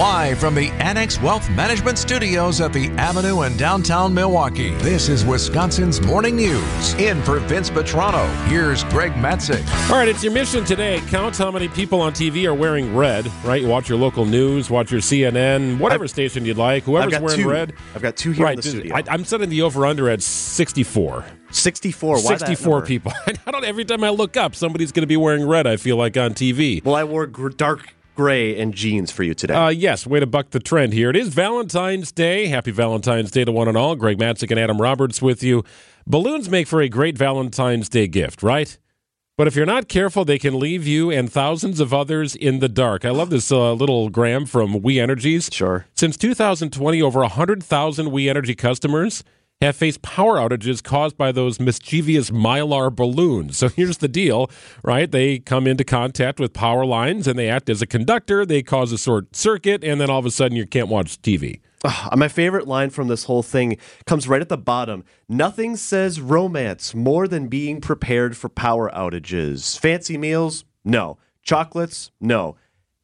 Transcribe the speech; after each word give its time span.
Live 0.00 0.38
from 0.38 0.54
the 0.54 0.70
Annex 0.78 1.20
Wealth 1.20 1.50
Management 1.50 1.98
Studios 1.98 2.62
at 2.62 2.72
the 2.72 2.88
Avenue 2.92 3.42
in 3.42 3.54
downtown 3.58 4.14
Milwaukee, 4.14 4.70
this 4.76 5.10
is 5.10 5.26
Wisconsin's 5.26 6.00
Morning 6.00 6.36
News. 6.36 6.94
In 6.94 7.22
for 7.22 7.38
Vince 7.40 7.68
Vitrano, 7.68 8.26
here's 8.46 8.82
Greg 8.84 9.12
Matzek. 9.12 9.62
All 9.90 9.98
right, 9.98 10.08
it's 10.08 10.24
your 10.24 10.32
mission 10.32 10.64
today. 10.64 11.02
Count 11.08 11.36
how 11.36 11.50
many 11.50 11.68
people 11.68 12.00
on 12.00 12.14
TV 12.14 12.46
are 12.46 12.54
wearing 12.54 12.96
red, 12.96 13.30
right? 13.44 13.60
You 13.60 13.68
watch 13.68 13.90
your 13.90 13.98
local 13.98 14.24
news, 14.24 14.70
watch 14.70 14.90
your 14.90 15.02
CNN, 15.02 15.78
whatever 15.78 16.04
I've, 16.04 16.10
station 16.10 16.46
you'd 16.46 16.56
like. 16.56 16.84
Whoever's 16.84 17.20
wearing 17.20 17.42
two. 17.42 17.50
red. 17.50 17.74
I've 17.94 18.00
got 18.00 18.16
two 18.16 18.30
here 18.30 18.46
right, 18.46 18.52
in 18.52 18.56
the 18.56 18.62
studio. 18.62 18.96
I, 18.96 19.02
am 19.06 19.26
setting 19.26 19.50
the 19.50 19.60
over 19.60 19.84
under 19.84 20.08
at 20.08 20.22
64. 20.22 21.26
64. 21.50 22.14
Why 22.14 22.36
64 22.36 22.86
people. 22.86 23.12
I 23.26 23.50
don't. 23.50 23.66
Every 23.66 23.84
time 23.84 24.02
I 24.02 24.08
look 24.08 24.38
up, 24.38 24.54
somebody's 24.54 24.92
going 24.92 25.02
to 25.02 25.06
be 25.08 25.18
wearing 25.18 25.46
red. 25.46 25.66
I 25.66 25.76
feel 25.76 25.98
like 25.98 26.16
on 26.16 26.32
TV. 26.32 26.82
Well, 26.82 26.94
I 26.94 27.04
wore 27.04 27.26
gr- 27.26 27.50
dark 27.50 27.92
gray 28.20 28.60
and 28.60 28.74
jeans 28.74 29.10
for 29.10 29.22
you 29.22 29.32
today. 29.32 29.54
Uh, 29.54 29.70
yes, 29.70 30.06
way 30.06 30.20
to 30.20 30.26
buck 30.26 30.50
the 30.50 30.60
trend 30.60 30.92
here. 30.92 31.08
It 31.08 31.16
is 31.16 31.28
Valentine's 31.28 32.12
Day. 32.12 32.48
Happy 32.48 32.70
Valentine's 32.70 33.30
Day 33.30 33.46
to 33.46 33.50
one 33.50 33.66
and 33.66 33.78
all. 33.78 33.96
Greg 33.96 34.18
Matzek 34.18 34.50
and 34.50 34.60
Adam 34.60 34.78
Roberts 34.78 35.22
with 35.22 35.42
you. 35.42 35.64
Balloons 36.06 36.50
make 36.50 36.66
for 36.66 36.82
a 36.82 36.88
great 36.90 37.16
Valentine's 37.16 37.88
Day 37.88 38.06
gift, 38.08 38.42
right? 38.42 38.76
But 39.38 39.46
if 39.46 39.56
you're 39.56 39.64
not 39.64 39.88
careful, 39.88 40.26
they 40.26 40.38
can 40.38 40.60
leave 40.60 40.86
you 40.86 41.10
and 41.10 41.32
thousands 41.32 41.80
of 41.80 41.94
others 41.94 42.36
in 42.36 42.58
the 42.58 42.68
dark. 42.68 43.06
I 43.06 43.10
love 43.10 43.30
this 43.30 43.50
uh, 43.50 43.72
little 43.72 44.10
gram 44.10 44.44
from 44.44 44.82
We 44.82 45.00
Energies. 45.00 45.48
Sure. 45.50 45.86
Since 45.94 46.18
2020, 46.18 47.00
over 47.00 47.20
100,000 47.20 48.10
We 48.10 48.28
Energy 48.28 48.54
customers 48.54 49.24
have 49.66 49.76
faced 49.76 50.00
power 50.00 50.36
outages 50.36 50.82
caused 50.82 51.18
by 51.18 51.30
those 51.32 51.60
mischievous 51.60 52.30
mylar 52.30 52.94
balloons. 52.94 53.58
So 53.58 53.68
here's 53.68 53.98
the 53.98 54.08
deal, 54.08 54.50
right? 54.82 55.10
They 55.10 55.38
come 55.38 55.66
into 55.66 55.84
contact 55.84 56.40
with 56.40 56.54
power 56.54 56.86
lines 56.86 57.26
and 57.26 57.38
they 57.38 57.48
act 57.50 57.68
as 57.68 57.82
a 57.82 57.86
conductor. 57.86 58.46
They 58.46 58.62
cause 58.62 58.90
a 58.90 58.96
short 58.96 59.36
circuit, 59.36 59.84
and 59.84 60.00
then 60.00 60.08
all 60.08 60.18
of 60.18 60.24
a 60.24 60.30
sudden 60.30 60.56
you 60.56 60.66
can't 60.66 60.88
watch 60.88 61.20
TV. 61.20 61.60
Uh, 61.84 62.14
my 62.16 62.28
favorite 62.28 62.66
line 62.66 62.88
from 62.88 63.08
this 63.08 63.24
whole 63.24 63.42
thing 63.42 63.76
comes 64.06 64.26
right 64.26 64.40
at 64.40 64.48
the 64.48 64.56
bottom. 64.56 65.04
Nothing 65.28 65.76
says 65.76 66.20
romance 66.20 66.94
more 66.94 67.28
than 67.28 67.48
being 67.48 67.80
prepared 67.82 68.36
for 68.36 68.48
power 68.48 68.90
outages. 68.90 69.78
Fancy 69.78 70.16
meals? 70.16 70.64
No. 70.84 71.18
Chocolates? 71.42 72.10
No. 72.20 72.56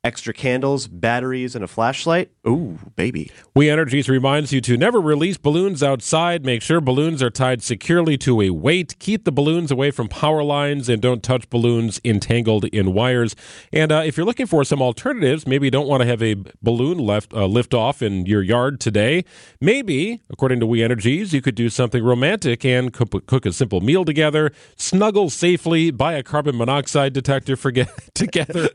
Extra 0.06 0.32
candles, 0.32 0.86
batteries, 0.86 1.56
and 1.56 1.64
a 1.64 1.66
flashlight? 1.66 2.30
Ooh, 2.46 2.78
baby. 2.94 3.28
We 3.56 3.68
Energies 3.68 4.08
reminds 4.08 4.52
you 4.52 4.60
to 4.60 4.76
never 4.76 5.00
release 5.00 5.36
balloons 5.36 5.82
outside. 5.82 6.46
Make 6.46 6.62
sure 6.62 6.80
balloons 6.80 7.24
are 7.24 7.28
tied 7.28 7.60
securely 7.60 8.16
to 8.18 8.40
a 8.40 8.50
weight. 8.50 8.96
Keep 9.00 9.24
the 9.24 9.32
balloons 9.32 9.72
away 9.72 9.90
from 9.90 10.06
power 10.06 10.44
lines 10.44 10.88
and 10.88 11.02
don't 11.02 11.24
touch 11.24 11.50
balloons 11.50 12.00
entangled 12.04 12.66
in 12.66 12.92
wires. 12.92 13.34
And 13.72 13.90
uh, 13.90 14.02
if 14.06 14.16
you're 14.16 14.24
looking 14.24 14.46
for 14.46 14.62
some 14.62 14.80
alternatives, 14.80 15.44
maybe 15.44 15.66
you 15.66 15.72
don't 15.72 15.88
want 15.88 16.02
to 16.02 16.06
have 16.06 16.22
a 16.22 16.36
balloon 16.62 16.98
left 16.98 17.34
uh, 17.34 17.46
lift 17.46 17.74
off 17.74 18.00
in 18.00 18.26
your 18.26 18.44
yard 18.44 18.78
today. 18.78 19.24
Maybe, 19.60 20.20
according 20.30 20.60
to 20.60 20.66
We 20.66 20.84
Energies, 20.84 21.32
you 21.32 21.42
could 21.42 21.56
do 21.56 21.68
something 21.68 22.04
romantic 22.04 22.64
and 22.64 22.92
cook, 22.92 23.26
cook 23.26 23.44
a 23.44 23.52
simple 23.52 23.80
meal 23.80 24.04
together, 24.04 24.52
snuggle 24.76 25.30
safely, 25.30 25.90
buy 25.90 26.12
a 26.12 26.22
carbon 26.22 26.56
monoxide 26.56 27.12
detector 27.12 27.56
for 27.56 27.72
get, 27.72 27.90
together, 28.14 28.68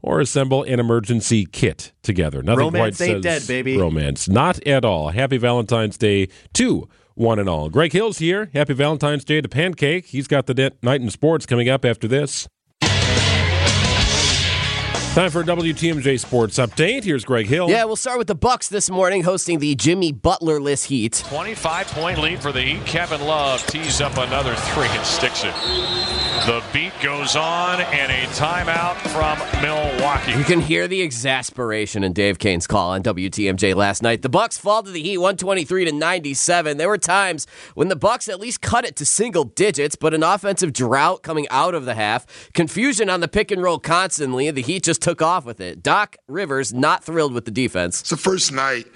or 0.00 0.20
assemble 0.20 0.62
an 0.62 0.75
emergency 0.80 1.46
kit 1.46 1.92
together. 2.02 2.42
Nothing 2.42 2.66
romance 2.66 2.98
quite 2.98 3.08
ain't 3.08 3.24
says 3.24 3.46
dead, 3.46 3.48
baby. 3.48 3.76
Romance, 3.78 4.28
not 4.28 4.64
at 4.66 4.84
all. 4.84 5.10
Happy 5.10 5.36
Valentine's 5.38 5.96
Day 5.96 6.28
to 6.54 6.88
one 7.14 7.38
and 7.38 7.48
all. 7.48 7.68
Greg 7.68 7.92
Hill's 7.92 8.18
here. 8.18 8.50
Happy 8.52 8.74
Valentine's 8.74 9.24
Day 9.24 9.40
to 9.40 9.48
Pancake. 9.48 10.06
He's 10.06 10.28
got 10.28 10.46
the 10.46 10.72
night 10.82 11.00
in 11.00 11.10
sports 11.10 11.46
coming 11.46 11.68
up 11.68 11.84
after 11.84 12.06
this. 12.06 12.48
Time 15.16 15.30
for 15.30 15.40
a 15.40 15.44
WTMJ 15.44 16.20
Sports 16.20 16.58
Update. 16.58 17.04
Here's 17.04 17.24
Greg 17.24 17.46
Hill. 17.46 17.70
Yeah, 17.70 17.84
we'll 17.84 17.96
start 17.96 18.18
with 18.18 18.26
the 18.26 18.34
Bucks 18.34 18.68
this 18.68 18.90
morning 18.90 19.22
hosting 19.22 19.60
the 19.60 19.74
Jimmy 19.74 20.12
Butlerless 20.12 20.84
Heat. 20.84 21.24
25 21.26 21.86
point 21.86 22.18
lead 22.18 22.42
for 22.42 22.52
the 22.52 22.60
Heat. 22.60 22.84
Kevin 22.84 23.22
Love 23.22 23.66
tees 23.66 24.02
up 24.02 24.18
another 24.18 24.54
three 24.54 24.88
and 24.88 25.06
sticks 25.06 25.42
it. 25.42 25.54
The 26.46 26.62
beat 26.72 26.92
goes 27.02 27.34
on 27.34 27.80
and 27.80 28.12
a 28.12 28.24
timeout 28.26 28.94
from 29.08 29.36
Milwaukee. 29.60 30.30
You 30.30 30.44
can 30.44 30.60
hear 30.60 30.86
the 30.86 31.02
exasperation 31.02 32.04
in 32.04 32.12
Dave 32.12 32.38
Koehn's 32.38 32.68
call 32.68 32.90
on 32.90 33.02
WTMJ 33.02 33.74
last 33.74 34.00
night. 34.00 34.22
The 34.22 34.28
Bucks 34.28 34.56
fall 34.56 34.84
to 34.84 34.92
the 34.92 35.02
Heat 35.02 35.18
123 35.18 35.86
to 35.86 35.92
97. 35.92 36.76
There 36.76 36.86
were 36.86 36.98
times 36.98 37.48
when 37.74 37.88
the 37.88 37.96
Bucks 37.96 38.28
at 38.28 38.38
least 38.38 38.60
cut 38.60 38.84
it 38.84 38.94
to 38.94 39.04
single 39.04 39.42
digits, 39.42 39.96
but 39.96 40.14
an 40.14 40.22
offensive 40.22 40.72
drought 40.72 41.24
coming 41.24 41.48
out 41.50 41.74
of 41.74 41.84
the 41.84 41.96
half, 41.96 42.52
confusion 42.52 43.10
on 43.10 43.18
the 43.18 43.26
pick 43.26 43.50
and 43.50 43.60
roll 43.60 43.80
constantly, 43.80 44.48
the 44.52 44.62
Heat 44.62 44.84
just 44.84 45.02
took 45.02 45.20
off 45.20 45.44
with 45.44 45.60
it. 45.60 45.82
Doc 45.82 46.16
Rivers 46.28 46.72
not 46.72 47.02
thrilled 47.02 47.32
with 47.32 47.44
the 47.44 47.50
defense. 47.50 48.02
It's 48.02 48.10
the 48.10 48.16
first 48.16 48.52
night 48.52 48.86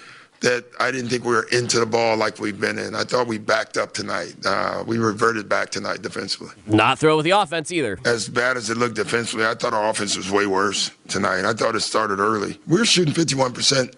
that 0.40 0.64
I 0.80 0.90
didn't 0.90 1.10
think 1.10 1.24
we 1.24 1.32
were 1.32 1.46
into 1.52 1.78
the 1.78 1.86
ball 1.86 2.16
like 2.16 2.38
we've 2.38 2.58
been 2.58 2.78
in. 2.78 2.94
I 2.94 3.04
thought 3.04 3.26
we 3.26 3.38
backed 3.38 3.76
up 3.76 3.92
tonight. 3.92 4.34
Uh, 4.44 4.82
we 4.86 4.98
reverted 4.98 5.48
back 5.48 5.70
tonight 5.70 6.02
defensively. 6.02 6.50
Not 6.66 6.98
throw 6.98 7.16
with 7.16 7.24
the 7.24 7.32
offense 7.32 7.70
either. 7.70 7.98
As 8.04 8.28
bad 8.28 8.56
as 8.56 8.70
it 8.70 8.76
looked 8.76 8.96
defensively, 8.96 9.44
I 9.46 9.54
thought 9.54 9.74
our 9.74 9.88
offense 9.90 10.16
was 10.16 10.30
way 10.30 10.46
worse 10.46 10.90
tonight. 11.08 11.44
I 11.44 11.52
thought 11.52 11.74
it 11.74 11.80
started 11.80 12.20
early. 12.20 12.58
We 12.66 12.78
were 12.78 12.86
shooting 12.86 13.12
51% 13.12 13.94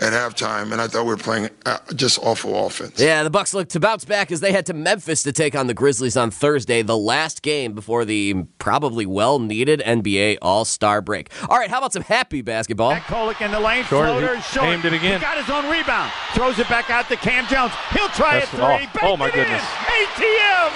at 0.00 0.12
halftime, 0.12 0.72
and 0.72 0.80
I 0.80 0.86
thought 0.88 1.04
we 1.04 1.10
were 1.10 1.16
playing 1.16 1.48
uh, 1.64 1.78
just 1.94 2.18
awful 2.22 2.66
offense. 2.66 3.00
Yeah, 3.00 3.22
the 3.22 3.30
Bucks 3.30 3.54
look 3.54 3.68
to 3.70 3.80
bounce 3.80 4.04
back 4.04 4.30
as 4.30 4.40
they 4.40 4.52
head 4.52 4.66
to 4.66 4.74
Memphis 4.74 5.22
to 5.24 5.32
take 5.32 5.54
on 5.54 5.66
the 5.66 5.74
Grizzlies 5.74 6.16
on 6.16 6.30
Thursday, 6.30 6.82
the 6.82 6.96
last 6.96 7.42
game 7.42 7.72
before 7.74 8.04
the 8.04 8.34
probably 8.58 9.06
well-needed 9.06 9.80
NBA 9.84 10.38
All-Star 10.42 11.00
break. 11.00 11.30
All 11.48 11.56
right, 11.58 11.70
how 11.70 11.78
about 11.78 11.92
some 11.92 12.02
happy 12.02 12.42
basketball? 12.42 12.90
Back 12.90 13.04
Kolek 13.04 13.40
in 13.44 13.50
the 13.50 13.60
lane, 13.60 13.84
Short, 13.84 14.08
floater, 14.08 14.40
short. 14.42 14.66
aimed 14.66 14.84
it 14.84 14.92
again. 14.92 15.18
He 15.20 15.24
got 15.24 15.38
his 15.38 15.48
own 15.50 15.70
rebound. 15.70 16.12
Throws 16.34 16.58
it 16.58 16.68
back 16.68 16.90
out 16.90 17.08
to 17.08 17.16
Cam 17.16 17.46
Jones. 17.46 17.72
He'll 17.92 18.08
try 18.10 18.40
That's- 18.40 18.52
a 18.52 18.56
three. 18.88 19.00
oh, 19.02 19.12
oh, 19.12 19.16
my 19.16 19.28
it 19.28 19.34
goodness. 19.34 19.62
In. 19.62 20.06
ATM. 20.24 20.72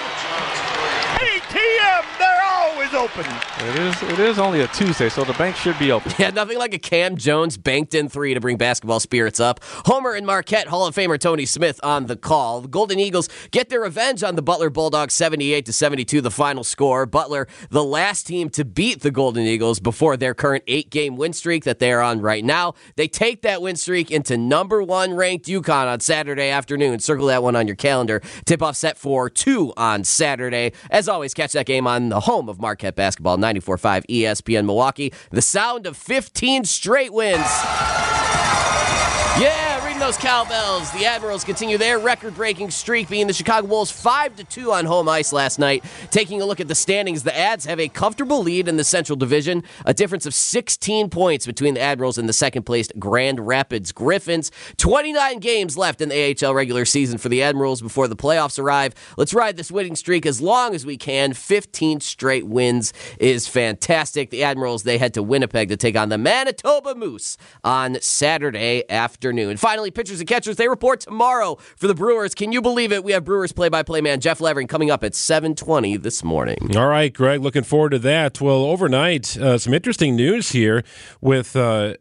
ATM. 1.21 2.03
They're 2.17 2.41
always 2.61 2.93
open. 2.93 3.25
It 3.59 3.75
is. 3.79 4.03
It 4.03 4.19
is 4.19 4.39
only 4.39 4.61
a 4.61 4.67
Tuesday, 4.67 5.09
so 5.09 5.23
the 5.23 5.33
bank 5.33 5.55
should 5.55 5.77
be 5.79 5.91
open. 5.91 6.13
Yeah, 6.19 6.29
nothing 6.29 6.59
like 6.59 6.73
a 6.73 6.79
Cam 6.79 7.17
Jones 7.17 7.57
banked 7.57 7.95
in 7.95 8.07
three 8.07 8.35
to 8.35 8.39
bring 8.39 8.57
basketball 8.57 8.99
spirits 8.99 9.39
up. 9.39 9.59
Homer 9.85 10.13
and 10.13 10.25
Marquette 10.25 10.67
Hall 10.67 10.85
of 10.85 10.93
Famer 10.95 11.19
Tony 11.19 11.45
Smith 11.45 11.79
on 11.81 12.05
the 12.05 12.15
call. 12.15 12.61
The 12.61 12.67
Golden 12.67 12.99
Eagles 12.99 13.27
get 13.49 13.69
their 13.69 13.81
revenge 13.81 14.23
on 14.23 14.35
the 14.35 14.43
Butler 14.43 14.69
Bulldogs 14.69 15.15
78 15.15 15.65
to 15.65 15.73
72, 15.73 16.21
the 16.21 16.29
final 16.29 16.63
score. 16.63 17.07
Butler, 17.07 17.47
the 17.71 17.83
last 17.83 18.27
team 18.27 18.49
to 18.51 18.63
beat 18.63 19.01
the 19.01 19.09
Golden 19.09 19.43
Eagles 19.43 19.79
before 19.79 20.15
their 20.15 20.35
current 20.35 20.63
eight 20.67 20.91
game 20.91 21.15
win 21.15 21.33
streak 21.33 21.63
that 21.63 21.79
they 21.79 21.91
are 21.91 22.01
on 22.01 22.21
right 22.21 22.45
now. 22.45 22.75
They 22.95 23.07
take 23.07 23.41
that 23.41 23.61
win 23.61 23.75
streak 23.75 24.11
into 24.11 24.37
number 24.37 24.83
one 24.83 25.15
ranked 25.15 25.47
UConn 25.47 25.91
on 25.91 25.99
Saturday 26.01 26.49
afternoon. 26.49 26.99
Circle 26.99 27.27
that 27.27 27.41
one 27.41 27.55
on 27.55 27.65
your 27.65 27.75
calendar. 27.75 28.21
Tip 28.45 28.61
off 28.61 28.75
set 28.75 28.97
for 28.97 29.29
two 29.29 29.73
on 29.75 30.03
Saturday. 30.03 30.73
As 30.91 31.07
always, 31.09 31.33
catch 31.33 31.53
that 31.53 31.65
game 31.65 31.87
on 31.87 32.09
the 32.09 32.19
home 32.19 32.49
of 32.51 32.59
Marquette 32.59 32.95
basketball, 32.95 33.37
94.5 33.37 34.05
ESPN 34.07 34.65
Milwaukee. 34.65 35.11
The 35.31 35.41
sound 35.41 35.87
of 35.87 35.97
15 35.97 36.65
straight 36.65 37.11
wins. 37.11 37.39
Yeah, 39.39 39.70
those 40.01 40.17
cowbells. 40.17 40.89
The 40.93 41.05
Admirals 41.05 41.43
continue 41.43 41.77
their 41.77 41.99
record-breaking 41.99 42.71
streak, 42.71 43.07
beating 43.07 43.27
the 43.27 43.33
Chicago 43.33 43.67
Wolves 43.67 43.91
five 43.91 44.35
to 44.37 44.43
two 44.43 44.71
on 44.71 44.85
home 44.85 45.07
ice 45.07 45.31
last 45.31 45.59
night. 45.59 45.85
Taking 46.09 46.41
a 46.41 46.45
look 46.45 46.59
at 46.59 46.67
the 46.67 46.73
standings, 46.73 47.21
the 47.21 47.37
Ads 47.37 47.65
have 47.65 47.79
a 47.79 47.87
comfortable 47.87 48.41
lead 48.41 48.67
in 48.67 48.77
the 48.77 48.83
Central 48.83 49.15
Division, 49.15 49.63
a 49.85 49.93
difference 49.93 50.25
of 50.25 50.33
16 50.33 51.11
points 51.11 51.45
between 51.45 51.75
the 51.75 51.81
Admirals 51.81 52.17
and 52.17 52.27
the 52.27 52.33
second-placed 52.33 52.97
Grand 52.97 53.45
Rapids 53.45 53.91
Griffins. 53.91 54.49
29 54.77 55.37
games 55.37 55.77
left 55.77 56.01
in 56.01 56.09
the 56.09 56.35
AHL 56.35 56.55
regular 56.55 56.83
season 56.83 57.19
for 57.19 57.29
the 57.29 57.43
Admirals 57.43 57.79
before 57.79 58.07
the 58.07 58.15
playoffs 58.15 58.57
arrive. 58.57 58.95
Let's 59.17 59.35
ride 59.35 59.55
this 59.55 59.71
winning 59.71 59.95
streak 59.95 60.25
as 60.25 60.41
long 60.41 60.73
as 60.73 60.83
we 60.83 60.97
can. 60.97 61.33
15 61.33 61.99
straight 61.99 62.47
wins 62.47 62.91
is 63.19 63.47
fantastic. 63.47 64.31
The 64.31 64.41
Admirals 64.41 64.81
they 64.81 64.97
head 64.97 65.13
to 65.13 65.21
Winnipeg 65.21 65.69
to 65.69 65.77
take 65.77 65.95
on 65.95 66.09
the 66.09 66.17
Manitoba 66.17 66.95
Moose 66.95 67.37
on 67.63 68.01
Saturday 68.01 68.83
afternoon. 68.89 69.57
Finally, 69.57 69.90
pitchers 69.91 70.19
and 70.19 70.27
catchers 70.27 70.55
they 70.55 70.67
report 70.67 71.01
tomorrow 71.01 71.57
for 71.75 71.87
the 71.87 71.95
Brewers. 71.95 72.33
Can 72.33 72.51
you 72.51 72.61
believe 72.61 72.91
it? 72.91 73.03
We 73.03 73.11
have 73.11 73.23
Brewers 73.23 73.51
play-by-play 73.51 74.01
man 74.01 74.19
Jeff 74.19 74.41
Levering 74.41 74.67
coming 74.67 74.89
up 74.89 75.03
at 75.03 75.13
7:20 75.13 76.01
this 76.01 76.23
morning. 76.23 76.75
All 76.75 76.87
right, 76.87 77.13
Greg, 77.13 77.41
looking 77.41 77.63
forward 77.63 77.91
to 77.91 77.99
that. 77.99 78.41
Well, 78.41 78.63
overnight, 78.63 79.37
uh, 79.37 79.57
some 79.57 79.73
interesting 79.73 80.15
news 80.15 80.51
here 80.51 80.83
with 81.19 81.55
uh, 81.55 81.95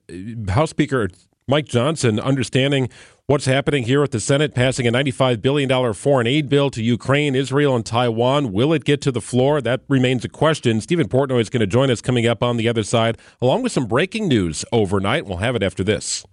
House 0.49 0.71
Speaker 0.71 1.09
Mike 1.51 1.67
Johnson 1.67 2.21
understanding 2.21 2.89
what's 3.27 3.45
happening 3.45 3.83
here 3.83 4.01
with 4.01 4.13
the 4.13 4.21
Senate 4.21 4.55
passing 4.55 4.87
a 4.87 4.93
$95 4.93 5.43
billion 5.43 5.95
foreign 5.95 6.27
aid 6.27 6.49
bill 6.49 6.71
to 6.71 6.83
Ukraine, 6.83 7.35
Israel, 7.35 7.75
and 7.75 7.85
Taiwan. 7.85 8.53
Will 8.53 8.73
it 8.73 8.85
get 8.85 9.01
to 9.03 9.13
the 9.13 9.21
floor? 9.21 9.61
That 9.61 9.83
remains 9.89 10.25
a 10.25 10.29
question. 10.29 10.81
Stephen 10.81 11.09
Portnoy 11.09 11.41
is 11.41 11.51
going 11.51 11.61
to 11.61 11.67
join 11.67 11.91
us 11.91 12.01
coming 12.01 12.27
up 12.27 12.43
on 12.43 12.57
the 12.57 12.69
other 12.69 12.85
side, 12.85 13.19
along 13.41 13.63
with 13.63 13.73
some 13.73 13.87
breaking 13.87 14.29
news 14.29 14.65
overnight. 14.71 15.27
We'll 15.27 15.39
have 15.39 15.57
it 15.57 15.63
after 15.63 15.83
this. 15.83 16.25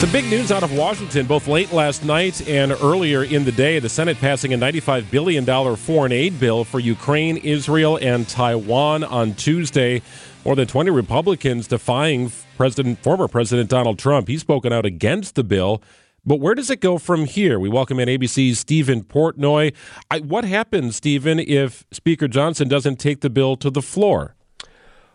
Some 0.00 0.12
big 0.12 0.30
news 0.30 0.50
out 0.50 0.62
of 0.62 0.72
Washington, 0.72 1.26
both 1.26 1.46
late 1.46 1.72
last 1.72 2.06
night 2.06 2.48
and 2.48 2.72
earlier 2.72 3.22
in 3.22 3.44
the 3.44 3.52
day. 3.52 3.80
The 3.80 3.90
Senate 3.90 4.16
passing 4.16 4.54
a 4.54 4.56
$95 4.56 5.10
billion 5.10 5.76
foreign 5.76 6.10
aid 6.10 6.40
bill 6.40 6.64
for 6.64 6.80
Ukraine, 6.80 7.36
Israel, 7.36 7.98
and 8.00 8.26
Taiwan 8.26 9.04
on 9.04 9.34
Tuesday. 9.34 10.00
More 10.42 10.56
than 10.56 10.66
20 10.66 10.88
Republicans 10.88 11.68
defying 11.68 12.32
President, 12.56 12.98
former 13.00 13.28
President 13.28 13.68
Donald 13.68 13.98
Trump. 13.98 14.28
He's 14.28 14.40
spoken 14.40 14.72
out 14.72 14.86
against 14.86 15.34
the 15.34 15.44
bill. 15.44 15.82
But 16.24 16.36
where 16.36 16.54
does 16.54 16.70
it 16.70 16.80
go 16.80 16.96
from 16.96 17.26
here? 17.26 17.60
We 17.60 17.68
welcome 17.68 18.00
in 18.00 18.08
ABC's 18.08 18.58
Stephen 18.58 19.04
Portnoy. 19.04 19.74
I, 20.10 20.20
what 20.20 20.44
happens, 20.44 20.96
Stephen, 20.96 21.38
if 21.38 21.84
Speaker 21.92 22.26
Johnson 22.26 22.68
doesn't 22.68 22.96
take 22.96 23.20
the 23.20 23.28
bill 23.28 23.54
to 23.58 23.68
the 23.68 23.82
floor? 23.82 24.34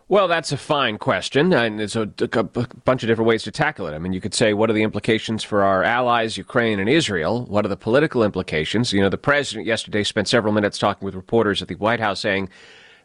Well, 0.08 0.28
that's 0.28 0.52
a 0.52 0.56
fine 0.56 0.98
question, 0.98 1.52
and 1.52 1.80
there's 1.80 1.96
a, 1.96 2.02
a, 2.02 2.44
bunch 2.44 3.02
of 3.02 3.08
different 3.08 3.26
ways 3.26 3.42
to 3.42 3.50
tackle 3.50 3.88
it. 3.88 3.94
I 3.94 3.98
mean, 3.98 4.12
you 4.12 4.20
could 4.20 4.34
say, 4.34 4.54
what 4.54 4.70
are 4.70 4.72
the 4.72 4.84
implications 4.84 5.42
for 5.42 5.64
our 5.64 5.82
allies, 5.82 6.36
Ukraine 6.36 6.78
and 6.78 6.88
Israel? 6.88 7.44
What 7.46 7.64
are 7.64 7.68
the 7.68 7.76
political 7.76 8.22
implications? 8.22 8.92
You 8.92 9.00
know, 9.00 9.08
the 9.08 9.18
president 9.18 9.66
yesterday 9.66 10.04
spent 10.04 10.28
several 10.28 10.52
minutes 10.52 10.78
talking 10.78 11.04
with 11.04 11.16
reporters 11.16 11.60
at 11.60 11.66
the 11.66 11.74
White 11.74 11.98
House 11.98 12.20
saying 12.20 12.50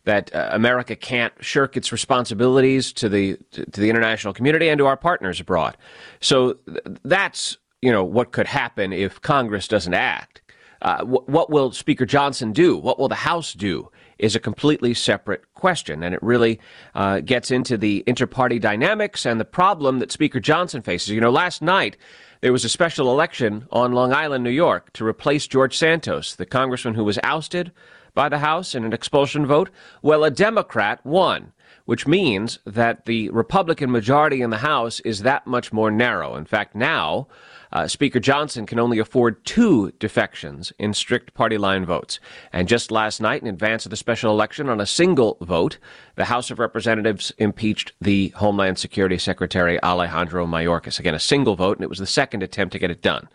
that 0.03 0.33
uh, 0.35 0.49
America 0.51 0.95
can't 0.95 1.33
shirk 1.39 1.75
its 1.75 1.91
responsibilities 1.91 2.93
to 2.93 3.09
the 3.09 3.37
to, 3.49 3.65
to, 3.65 3.81
the 3.81 3.89
international 3.89 4.31
community 4.31 4.69
and 4.69 4.77
to 4.77 4.85
our 4.85 4.97
partners 4.97 5.39
abroad. 5.39 5.77
So 6.19 6.53
th- 6.67 6.81
that's 7.03 7.57
you 7.81 7.91
know 7.91 8.03
what 8.03 8.31
could 8.31 8.47
happen 8.47 8.93
if 8.93 9.19
Congress 9.21 9.67
doesn't 9.67 9.95
act. 9.95 10.43
Uh, 10.83 11.03
wh- 11.03 11.27
what 11.27 11.49
will 11.49 11.71
Speaker 11.71 12.05
Johnson 12.05 12.53
do? 12.53 12.77
What 12.77 12.99
will 12.99 13.09
the 13.09 13.15
House 13.15 13.53
do? 13.53 13.89
Is 14.21 14.35
a 14.35 14.39
completely 14.39 14.93
separate 14.93 15.43
question. 15.53 16.03
And 16.03 16.15
it 16.15 16.23
really 16.23 16.59
uh, 16.95 17.19
gets 17.19 17.51
into 17.51 17.77
the 17.77 18.03
inter-party 18.07 18.59
dynamics 18.59 19.25
and 19.25 19.39
the 19.39 19.45
problem 19.45 19.99
that 19.99 20.11
Speaker 20.11 20.39
Johnson 20.39 20.81
faces. 20.81 21.09
You 21.09 21.19
know, 21.19 21.31
last 21.31 21.61
night, 21.61 21.97
there 22.41 22.53
was 22.53 22.63
a 22.63 22.69
special 22.69 23.11
election 23.11 23.67
on 23.71 23.93
Long 23.93 24.13
Island, 24.13 24.43
New 24.43 24.51
York, 24.51 24.93
to 24.93 25.05
replace 25.05 25.47
George 25.47 25.75
Santos, 25.75 26.35
the 26.35 26.45
congressman 26.45 26.93
who 26.93 27.03
was 27.03 27.19
ousted 27.23 27.71
by 28.13 28.29
the 28.29 28.39
House 28.39 28.75
in 28.75 28.85
an 28.85 28.93
expulsion 28.93 29.45
vote. 29.45 29.69
Well, 30.01 30.23
a 30.23 30.31
Democrat 30.31 31.05
won 31.05 31.53
which 31.85 32.07
means 32.07 32.59
that 32.65 33.05
the 33.05 33.29
Republican 33.31 33.91
majority 33.91 34.41
in 34.41 34.49
the 34.49 34.57
House 34.57 34.99
is 35.01 35.23
that 35.23 35.47
much 35.47 35.73
more 35.73 35.91
narrow. 35.91 36.35
In 36.35 36.45
fact, 36.45 36.75
now 36.75 37.27
uh, 37.71 37.87
Speaker 37.87 38.19
Johnson 38.19 38.65
can 38.65 38.79
only 38.79 38.99
afford 38.99 39.43
two 39.45 39.91
defections 39.99 40.73
in 40.77 40.93
strict 40.93 41.33
party 41.33 41.57
line 41.57 41.85
votes. 41.85 42.19
And 42.51 42.67
just 42.67 42.91
last 42.91 43.21
night, 43.21 43.41
in 43.41 43.47
advance 43.47 43.85
of 43.85 43.89
the 43.89 43.95
special 43.95 44.31
election, 44.31 44.69
on 44.69 44.81
a 44.81 44.85
single 44.85 45.37
vote, 45.41 45.77
the 46.15 46.25
House 46.25 46.51
of 46.51 46.59
Representatives 46.59 47.31
impeached 47.37 47.93
the 48.01 48.29
Homeland 48.29 48.77
Security 48.77 49.17
Secretary 49.17 49.81
Alejandro 49.83 50.45
Mayorkas. 50.45 50.99
Again, 50.99 51.15
a 51.15 51.19
single 51.19 51.55
vote, 51.55 51.77
and 51.77 51.83
it 51.83 51.89
was 51.89 51.99
the 51.99 52.05
second 52.05 52.43
attempt 52.43 52.73
to 52.73 52.79
get 52.79 52.91
it 52.91 53.01
done. 53.01 53.29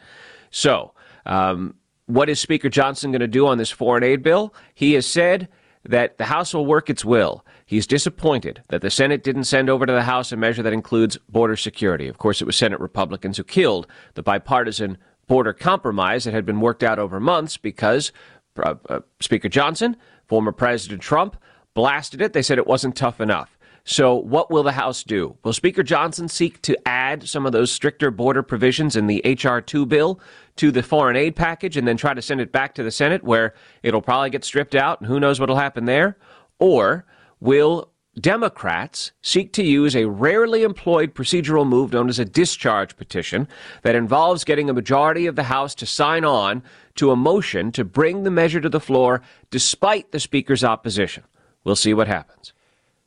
So, 0.51 0.93
um, 1.25 1.75
what 2.07 2.29
is 2.29 2.39
Speaker 2.39 2.69
Johnson 2.69 3.11
going 3.11 3.21
to 3.21 3.27
do 3.27 3.47
on 3.47 3.59
this 3.59 3.71
foreign 3.71 4.05
aid 4.05 4.23
bill? 4.23 4.55
He 4.75 4.93
has 4.93 5.07
said 5.07 5.49
that 5.85 6.19
the 6.19 6.25
House 6.25 6.55
will 6.55 6.67
work 6.67 6.91
its 6.91 7.05
will. 7.05 7.45
He's 7.67 7.89
disappointed 7.89 8.63
that 8.69 8.81
the 8.81 8.91
Senate 8.91 9.25
didn't 9.25 9.45
send 9.45 9.69
over 9.69 9.87
to 9.87 9.93
the 9.93 10.05
House 10.05 10.31
a 10.31 10.37
measure 10.37 10.63
that 10.63 10.73
includes 10.73 11.19
border 11.29 11.57
security. 11.57 12.07
Of 12.07 12.17
course, 12.17 12.41
it 12.41 12.45
was 12.45 12.57
Senate 12.57 12.79
Republicans 12.79 13.37
who 13.37 13.45
killed 13.45 13.89
the 14.15 14.23
bipartisan 14.23 14.99
border 15.27 15.53
compromise 15.53 16.23
that 16.25 16.35
had 16.35 16.47
been 16.47 16.61
worked 16.61 16.85
out 16.85 17.01
over 17.01 17.19
months 17.19 17.57
because 17.57 18.13
uh, 18.63 18.77
uh, 18.89 19.01
Speaker 19.21 19.49
Johnson, 19.49 19.97
former 20.29 20.53
President 20.53 21.03
Trump, 21.03 21.37
blasted 21.75 22.21
it. 22.21 22.33
They 22.33 22.43
said 22.43 22.59
it 22.59 22.69
wasn't 22.69 22.95
tough 22.95 23.21
enough. 23.21 23.59
So, 23.83 24.15
what 24.15 24.51
will 24.51 24.63
the 24.63 24.73
House 24.73 25.03
do? 25.03 25.37
Will 25.43 25.53
Speaker 25.53 25.83
Johnson 25.83 26.29
seek 26.29 26.63
to 26.63 26.77
add 26.89 27.29
some 27.29 27.47
of 27.47 27.53
those 27.53 27.73
stricter 27.73 28.13
border 28.13 28.45
provisions 28.45 28.95
in 28.95 29.09
the 29.09 29.21
H.R. 29.25 29.61
2 29.61 29.87
bill 29.87 30.21
to 30.57 30.71
the 30.71 30.83
foreign 30.85 31.17
aid 31.17 31.35
package 31.35 31.77
and 31.77 31.87
then 31.87 31.97
try 31.97 32.15
to 32.15 32.23
send 32.23 32.41
it 32.41 32.53
back 32.53 32.75
to 32.77 32.85
the 32.85 32.91
Senate 32.93 33.25
where 33.25 33.55
it'll 33.83 34.03
probably 34.03 34.31
get 34.31 34.45
stripped 34.45 34.77
out 34.77 35.01
and 35.01 35.09
who 35.09 35.19
knows 35.19 35.41
what'll 35.41 35.57
happen 35.57 35.85
there? 35.85 36.17
Or 36.59 37.05
will 37.41 37.91
Democrats 38.19 39.13
seek 39.21 39.53
to 39.53 39.63
use 39.63 39.95
a 39.95 40.09
rarely 40.09 40.63
employed 40.63 41.15
procedural 41.15 41.69
move 41.69 41.93
known 41.93 42.09
as 42.09 42.19
a 42.19 42.25
discharge 42.25 42.97
petition 42.97 43.47
that 43.83 43.95
involves 43.95 44.43
getting 44.43 44.71
a 44.71 44.75
majority 44.75 45.27
of 45.27 45.37
the 45.37 45.43
House 45.45 45.75
to 45.75 45.85
sign 45.85 46.25
on 46.25 46.63
to 46.95 47.11
a 47.11 47.17
motion 47.17 47.71
to 47.73 47.85
bring 47.85 48.23
the 48.23 48.31
measure 48.31 48.61
to 48.61 48.71
the 48.71 48.81
floor 48.81 49.21
despite 49.51 50.13
the 50.13 50.21
Speaker's 50.21 50.65
opposition? 50.65 51.25
We'll 51.63 51.77
see 51.77 51.93
what 51.93 52.09
happens. 52.09 52.55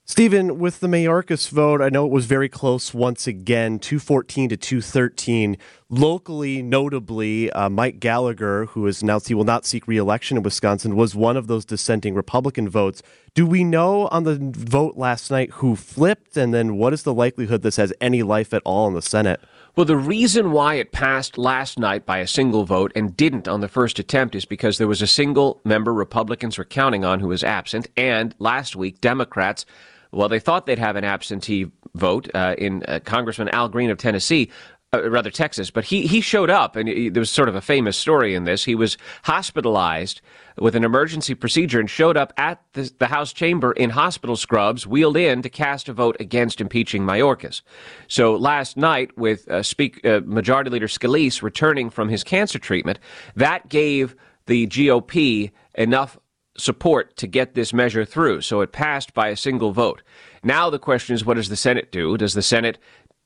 Stephen, 0.10 0.58
with 0.58 0.80
the 0.80 0.88
Mayorkas 0.88 1.50
vote, 1.50 1.84
I 1.84 1.90
know 1.90 2.04
it 2.04 2.12
was 2.12 2.26
very 2.26 2.50
close 2.50 2.96
once 2.96 3.28
again, 3.28 3.78
214 3.78 4.50
to 4.50 4.58
213. 4.58 5.56
Locally, 5.88 6.64
notably, 6.64 7.52
uh, 7.52 7.70
Mike 7.70 8.00
Gallagher, 8.00 8.66
who 8.66 8.88
has 8.88 9.04
announced 9.04 9.28
he 9.28 9.36
will 9.36 9.44
not 9.44 9.68
seek 9.68 9.88
reelection 9.88 10.36
in 10.36 10.42
Wisconsin, 10.42 10.96
was 10.96 11.14
one 11.14 11.38
of 11.38 11.46
those 11.46 11.64
dissenting 11.64 12.16
Republican 12.16 12.68
votes. 12.68 13.04
Do 13.36 13.46
we 13.46 13.64
know 13.64 14.08
on 14.08 14.24
the 14.24 14.40
vote 14.42 14.98
last 14.98 15.30
night 15.30 15.52
who 15.52 15.76
flipped? 15.76 16.36
And 16.36 16.56
then 16.56 16.78
what 16.78 16.92
is 16.92 17.04
the 17.04 17.14
likelihood 17.14 17.62
this 17.62 17.76
has 17.76 17.94
any 18.02 18.24
life 18.24 18.52
at 18.52 18.64
all 18.66 18.88
in 18.88 18.96
the 18.96 19.04
Senate? 19.04 19.40
Well, 19.76 19.86
the 19.86 19.96
reason 19.96 20.52
why 20.52 20.74
it 20.74 20.92
passed 20.92 21.38
last 21.38 21.78
night 21.78 22.08
by 22.08 22.18
a 22.18 22.28
single 22.28 22.66
vote 22.66 22.92
and 22.96 23.16
didn't 23.16 23.48
on 23.48 23.62
the 23.62 23.68
first 23.68 24.00
attempt 24.00 24.34
is 24.34 24.46
because 24.46 24.80
there 24.80 24.88
was 24.88 25.04
a 25.04 25.08
single 25.08 25.62
member 25.64 25.94
Republicans 25.94 26.58
were 26.58 26.66
counting 26.66 27.06
on 27.06 27.20
who 27.20 27.28
was 27.28 27.44
absent. 27.44 27.88
And 27.96 28.34
last 28.40 28.76
week, 28.76 29.02
Democrats 29.02 29.68
well, 30.12 30.30
they 30.30 30.40
thought 30.40 30.66
they'd 30.66 30.80
have 30.80 30.96
an 30.96 31.04
absentee 31.04 31.72
vote 31.94 32.30
uh, 32.34 32.56
in 32.58 32.84
uh, 32.84 33.00
Congressman 33.04 33.50
Al 33.50 33.70
Green 33.70 33.90
of 33.90 33.98
Tennessee. 33.98 34.50
Uh, 34.92 35.08
rather 35.08 35.30
Texas, 35.30 35.70
but 35.70 35.86
he 35.86 36.08
he 36.08 36.20
showed 36.20 36.50
up, 36.50 36.76
and 36.76 36.90
he, 36.90 37.10
there 37.10 37.22
was 37.22 37.30
sort 37.30 37.48
of 37.48 37.54
a 37.54 37.62
famous 37.62 37.96
story 37.96 38.34
in 38.34 38.46
this. 38.46 38.66
He 38.66 38.74
was 38.74 38.98
hospitalized 39.22 40.20
with 40.58 40.76
an 40.76 40.84
emergency 40.84 41.36
procedure 41.36 41.80
and 41.80 41.88
showed 41.88 42.18
up 42.18 42.34
at 42.38 42.60
the, 42.74 42.92
the, 42.98 43.06
House 43.06 43.32
chamber 43.32 43.72
in 43.72 43.92
hospital 43.92 44.36
scrubs, 44.36 44.88
wheeled 44.88 45.16
in 45.16 45.44
to 45.44 45.50
cast 45.50 45.90
a 45.90 45.94
vote 45.94 46.18
against 46.20 46.60
impeaching 46.60 47.04
Mayorkas. 47.04 47.62
So 48.08 48.36
last 48.36 48.78
night, 48.78 49.16
with 49.16 49.48
uh, 49.48 49.62
Speak, 49.62 50.04
uh, 50.04 50.22
Majority 50.26 50.72
Leader 50.72 50.88
Scalise 50.88 51.44
returning 51.44 51.92
from 51.92 52.10
his 52.10 52.24
cancer 52.24 52.58
treatment, 52.58 52.98
that 53.36 53.70
gave 53.70 54.16
the 54.48 54.66
GOP 54.66 55.52
enough 55.76 56.18
support 56.60 57.16
to 57.18 57.28
get 57.28 57.56
this 57.56 57.74
measure 57.74 58.06
through. 58.06 58.42
So 58.42 58.62
it 58.62 58.72
passed 58.72 59.14
by 59.14 59.30
a 59.30 59.36
single 59.36 59.72
vote. 59.72 60.02
Now 60.44 60.70
the 60.70 60.80
question 60.80 61.16
is, 61.16 61.26
what 61.26 61.36
does 61.36 61.50
the 61.50 61.56
Senate 61.56 61.92
do? 61.92 62.18
Does 62.18 62.34
the 62.34 62.42
Senate 62.42 62.78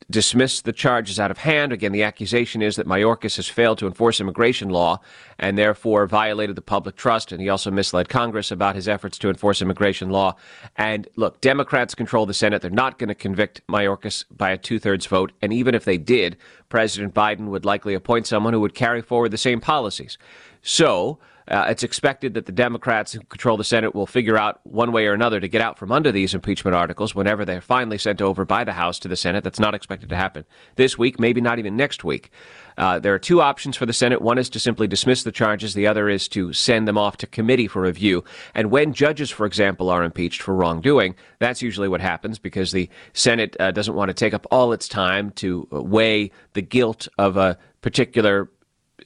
dismiss 0.09 0.61
the 0.61 0.73
charges 0.73 1.19
out 1.19 1.31
of 1.31 1.39
hand. 1.39 1.71
Again, 1.71 1.91
the 1.91 2.03
accusation 2.03 2.61
is 2.61 2.75
that 2.75 2.87
Mayorkas 2.87 3.35
has 3.37 3.47
failed 3.47 3.77
to 3.79 3.87
enforce 3.87 4.19
immigration 4.19 4.69
law 4.69 4.99
and 5.39 5.57
therefore 5.57 6.07
violated 6.07 6.55
the 6.55 6.61
public 6.61 6.95
trust. 6.95 7.31
And 7.31 7.41
he 7.41 7.49
also 7.49 7.71
misled 7.71 8.09
Congress 8.09 8.51
about 8.51 8.75
his 8.75 8.87
efforts 8.87 9.17
to 9.19 9.29
enforce 9.29 9.61
immigration 9.61 10.09
law. 10.09 10.35
And 10.75 11.07
look, 11.15 11.41
Democrats 11.41 11.95
control 11.95 12.25
the 12.25 12.33
Senate. 12.33 12.61
They're 12.61 12.71
not 12.71 12.99
going 12.99 13.09
to 13.09 13.15
convict 13.15 13.65
Mayorkas 13.67 14.25
by 14.31 14.51
a 14.51 14.57
two 14.57 14.79
thirds 14.79 15.05
vote. 15.05 15.31
And 15.41 15.53
even 15.53 15.75
if 15.75 15.85
they 15.85 15.97
did, 15.97 16.37
President 16.69 17.13
Biden 17.13 17.47
would 17.47 17.65
likely 17.65 17.93
appoint 17.93 18.27
someone 18.27 18.53
who 18.53 18.61
would 18.61 18.75
carry 18.75 19.01
forward 19.01 19.29
the 19.29 19.37
same 19.37 19.61
policies. 19.61 20.17
So, 20.61 21.19
uh, 21.47 21.65
it's 21.69 21.83
expected 21.83 22.33
that 22.33 22.45
the 22.45 22.51
Democrats 22.51 23.11
who 23.11 23.19
control 23.21 23.57
the 23.57 23.63
Senate 23.63 23.93
will 23.93 24.07
figure 24.07 24.37
out 24.37 24.59
one 24.63 24.91
way 24.91 25.05
or 25.05 25.13
another 25.13 25.39
to 25.39 25.47
get 25.47 25.61
out 25.61 25.77
from 25.77 25.91
under 25.91 26.11
these 26.11 26.33
impeachment 26.33 26.75
articles 26.75 27.13
whenever 27.13 27.45
they're 27.45 27.61
finally 27.61 27.97
sent 27.97 28.21
over 28.21 28.45
by 28.45 28.63
the 28.63 28.73
House 28.73 28.99
to 28.99 29.07
the 29.07 29.15
Senate. 29.15 29.43
That's 29.43 29.59
not 29.59 29.75
expected 29.75 30.09
to 30.09 30.15
happen 30.15 30.45
this 30.75 30.97
week, 30.97 31.19
maybe 31.19 31.41
not 31.41 31.59
even 31.59 31.75
next 31.75 32.03
week. 32.03 32.31
Uh, 32.77 32.99
there 32.99 33.13
are 33.13 33.19
two 33.19 33.41
options 33.41 33.77
for 33.77 33.85
the 33.85 33.93
Senate. 33.93 34.21
One 34.21 34.37
is 34.37 34.49
to 34.49 34.59
simply 34.59 34.87
dismiss 34.87 35.23
the 35.23 35.31
charges. 35.31 35.73
The 35.73 35.87
other 35.87 36.09
is 36.09 36.27
to 36.29 36.53
send 36.53 36.87
them 36.87 36.97
off 36.97 37.17
to 37.17 37.27
committee 37.27 37.67
for 37.67 37.81
review. 37.81 38.23
And 38.55 38.71
when 38.71 38.93
judges, 38.93 39.29
for 39.29 39.45
example, 39.45 39.89
are 39.89 40.03
impeached 40.03 40.41
for 40.41 40.55
wrongdoing, 40.55 41.15
that's 41.39 41.61
usually 41.61 41.87
what 41.87 42.01
happens 42.01 42.39
because 42.39 42.71
the 42.71 42.89
Senate 43.13 43.55
uh, 43.59 43.71
doesn't 43.71 43.93
want 43.93 44.09
to 44.09 44.13
take 44.13 44.33
up 44.33 44.47
all 44.49 44.73
its 44.73 44.87
time 44.87 45.31
to 45.31 45.67
weigh 45.71 46.31
the 46.53 46.61
guilt 46.61 47.07
of 47.17 47.37
a 47.37 47.57
particular 47.81 48.49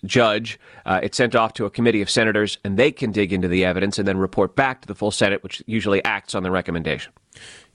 judge. 0.05 0.59
Uh, 0.85 0.99
it's 1.03 1.17
sent 1.17 1.35
off 1.35 1.53
to 1.53 1.65
a 1.65 1.69
committee 1.69 2.01
of 2.01 2.09
senators, 2.09 2.57
and 2.63 2.77
they 2.77 2.91
can 2.91 3.11
dig 3.11 3.33
into 3.33 3.47
the 3.47 3.65
evidence 3.65 3.97
and 3.99 4.07
then 4.07 4.17
report 4.17 4.55
back 4.55 4.81
to 4.81 4.87
the 4.87 4.95
full 4.95 5.11
Senate, 5.11 5.43
which 5.43 5.63
usually 5.65 6.03
acts 6.03 6.35
on 6.35 6.43
the 6.43 6.51
recommendation. 6.51 7.11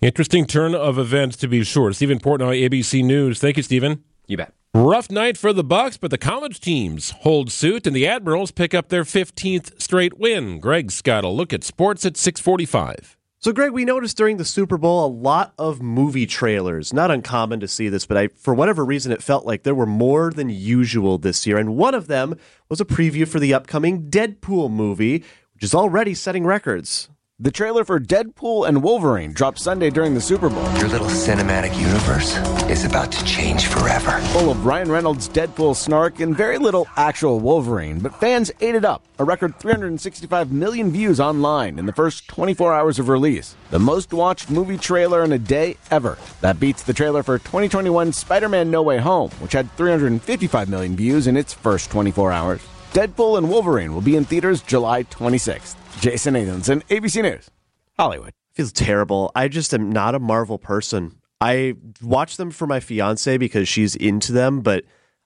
Interesting 0.01 0.47
turn 0.47 0.75
of 0.75 0.99
events, 0.99 1.37
to 1.39 1.49
be 1.49 1.63
sure. 1.65 1.93
Stephen 1.93 2.19
Portnoy, 2.19 2.69
ABC 2.69 3.05
News. 3.05 3.39
Thank 3.39 3.57
you, 3.57 3.63
Stephen. 3.63 4.03
You 4.27 4.37
bet. 4.37 4.53
Rough 4.75 5.11
night 5.11 5.37
for 5.37 5.53
the 5.53 5.63
Bucks, 5.63 5.99
but 5.99 6.11
the 6.11 6.17
college 6.17 6.59
teams 6.59 7.11
hold 7.21 7.53
suit, 7.53 7.87
and 7.87 7.95
the 7.95 8.07
Admirals 8.07 8.51
pick 8.51 8.73
up 8.73 8.89
their 8.89 9.05
15th 9.05 9.81
straight 9.81 10.19
win. 10.19 10.61
Greg's 10.61 11.03
got 11.03 11.25
a 11.25 11.29
look 11.29 11.53
at 11.53 11.63
sports 11.63 12.07
at 12.07 12.17
645. 12.17 13.19
So, 13.45 13.53
Greg, 13.53 13.73
we 13.73 13.85
noticed 13.85 14.17
during 14.17 14.37
the 14.37 14.45
Super 14.45 14.79
Bowl 14.79 15.05
a 15.05 15.11
lot 15.11 15.53
of 15.59 15.83
movie 15.83 16.27
trailers. 16.27 16.93
Not 16.93 17.11
uncommon 17.11 17.59
to 17.59 17.67
see 17.67 17.89
this, 17.89 18.07
but 18.07 18.17
I, 18.17 18.29
for 18.29 18.55
whatever 18.55 18.85
reason, 18.85 19.11
it 19.11 19.21
felt 19.21 19.45
like 19.45 19.65
there 19.65 19.75
were 19.75 19.85
more 19.85 20.31
than 20.31 20.49
usual 20.49 21.19
this 21.19 21.45
year. 21.45 21.59
And 21.59 21.77
one 21.77 21.93
of 21.93 22.07
them 22.07 22.37
was 22.69 22.81
a 22.81 22.85
preview 22.85 23.27
for 23.27 23.41
the 23.41 23.53
upcoming 23.53 24.09
Deadpool 24.09 24.71
movie, 24.71 25.25
which 25.55 25.65
is 25.65 25.75
already 25.75 26.15
setting 26.15 26.47
records. 26.47 27.09
The 27.43 27.51
trailer 27.51 27.85
for 27.85 27.99
Deadpool 27.99 28.69
and 28.69 28.85
Wolverine 28.85 29.33
dropped 29.33 29.59
Sunday 29.59 29.91
during 29.91 30.15
the 30.15 30.21
Super 30.21 30.49
Bowl. 30.49 30.63
Your 30.79 30.87
little 30.87 31.09
cinematic 31.09 31.77
universe 31.77 32.37
is 32.71 32.85
about 32.85 33.11
to 33.11 33.25
change 33.25 33.67
forever. 33.67 34.21
Full 34.29 34.53
of 34.53 34.65
Ryan 34.65 34.93
Reynolds' 34.93 35.29
Deadpool 35.29 35.75
snark 35.75 36.21
and 36.21 36.37
very 36.37 36.57
little 36.57 36.87
actual 36.95 37.41
Wolverine, 37.41 37.99
but 37.99 38.15
fans 38.15 38.53
ate 38.61 38.77
it 38.77 38.85
up. 38.85 39.03
A 39.19 39.25
record 39.25 39.59
365 39.59 40.53
million 40.53 40.93
views 40.93 41.19
online 41.19 41.81
in 41.81 41.87
the 41.87 41.93
first 41.93 42.29
24 42.29 42.73
hours 42.73 43.01
of 43.01 43.09
release. 43.09 43.57
The 43.71 43.79
most 43.81 44.13
watched 44.13 44.49
movie 44.49 44.79
trailer 44.79 45.25
in 45.25 45.33
a 45.33 45.39
day 45.39 45.77
ever. 45.91 46.19
That 46.43 46.61
beats 46.61 46.85
the 46.85 46.95
trailer 46.95 47.25
for 47.25 47.39
2021 47.39 48.13
Spider 48.13 48.49
Man 48.49 48.71
No 48.71 48.83
Way 48.83 48.99
Home, 48.99 49.31
which 49.41 49.55
had 49.55 49.69
355 49.73 50.69
million 50.69 50.95
views 50.95 51.27
in 51.27 51.37
its 51.37 51.53
first 51.53 51.91
24 51.91 52.31
hours. 52.31 52.63
Deadpool 52.93 53.37
and 53.37 53.51
Wolverine 53.51 53.95
will 53.95 54.01
be 54.01 54.15
in 54.15 54.25
theaters 54.25 54.63
July 54.63 55.03
26th. 55.03 55.75
Jason 56.01 56.35
Nathanson, 56.35 56.83
ABC 56.89 57.23
News, 57.23 57.51
Hollywood. 57.99 58.33
feels 58.55 58.73
terrible. 58.73 59.31
I 59.35 59.49
just 59.49 59.73
am 59.73 59.91
not 59.91 60.15
a 60.15 60.19
Marvel 60.19 60.59
person. 60.59 61.19
I 61.41 61.75
watch 62.03 62.37
them 62.37 62.51
for 62.51 62.67
my 62.67 62.81
fiance 62.81 63.37
because 63.37 63.69
she's 63.69 63.95
into 63.97 64.33
them, 64.33 64.61
but 64.61 64.85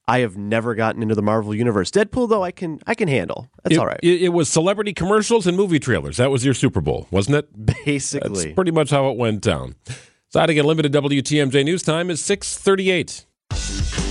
I 0.08 0.20
have 0.20 0.36
never 0.36 0.74
gotten 0.74 1.02
into 1.02 1.14
the 1.14 1.22
Marvel 1.22 1.54
universe. 1.54 1.90
Deadpool 1.90 2.28
though, 2.28 2.42
I 2.42 2.50
can 2.52 2.80
I 2.86 2.94
can 2.94 3.08
handle. 3.08 3.50
That's 3.62 3.76
it, 3.76 3.78
all 3.78 3.86
right. 3.86 4.00
It, 4.02 4.22
it 4.22 4.28
was 4.30 4.48
celebrity 4.48 4.92
commercials 4.92 5.46
and 5.46 5.56
movie 5.56 5.78
trailers. 5.78 6.16
That 6.18 6.30
was 6.30 6.44
your 6.44 6.54
Super 6.54 6.80
Bowl, 6.80 7.06
wasn't 7.10 7.36
it? 7.36 7.66
Basically, 7.84 8.44
That's 8.44 8.54
pretty 8.54 8.70
much 8.70 8.90
how 8.90 9.10
it 9.10 9.16
went 9.16 9.42
down. 9.42 9.74
Siding 10.28 10.58
Unlimited 10.58 10.92
WTMJ 10.92 11.64
News 11.64 11.82
Time 11.82 12.10
is 12.10 12.22
638. 12.24 14.05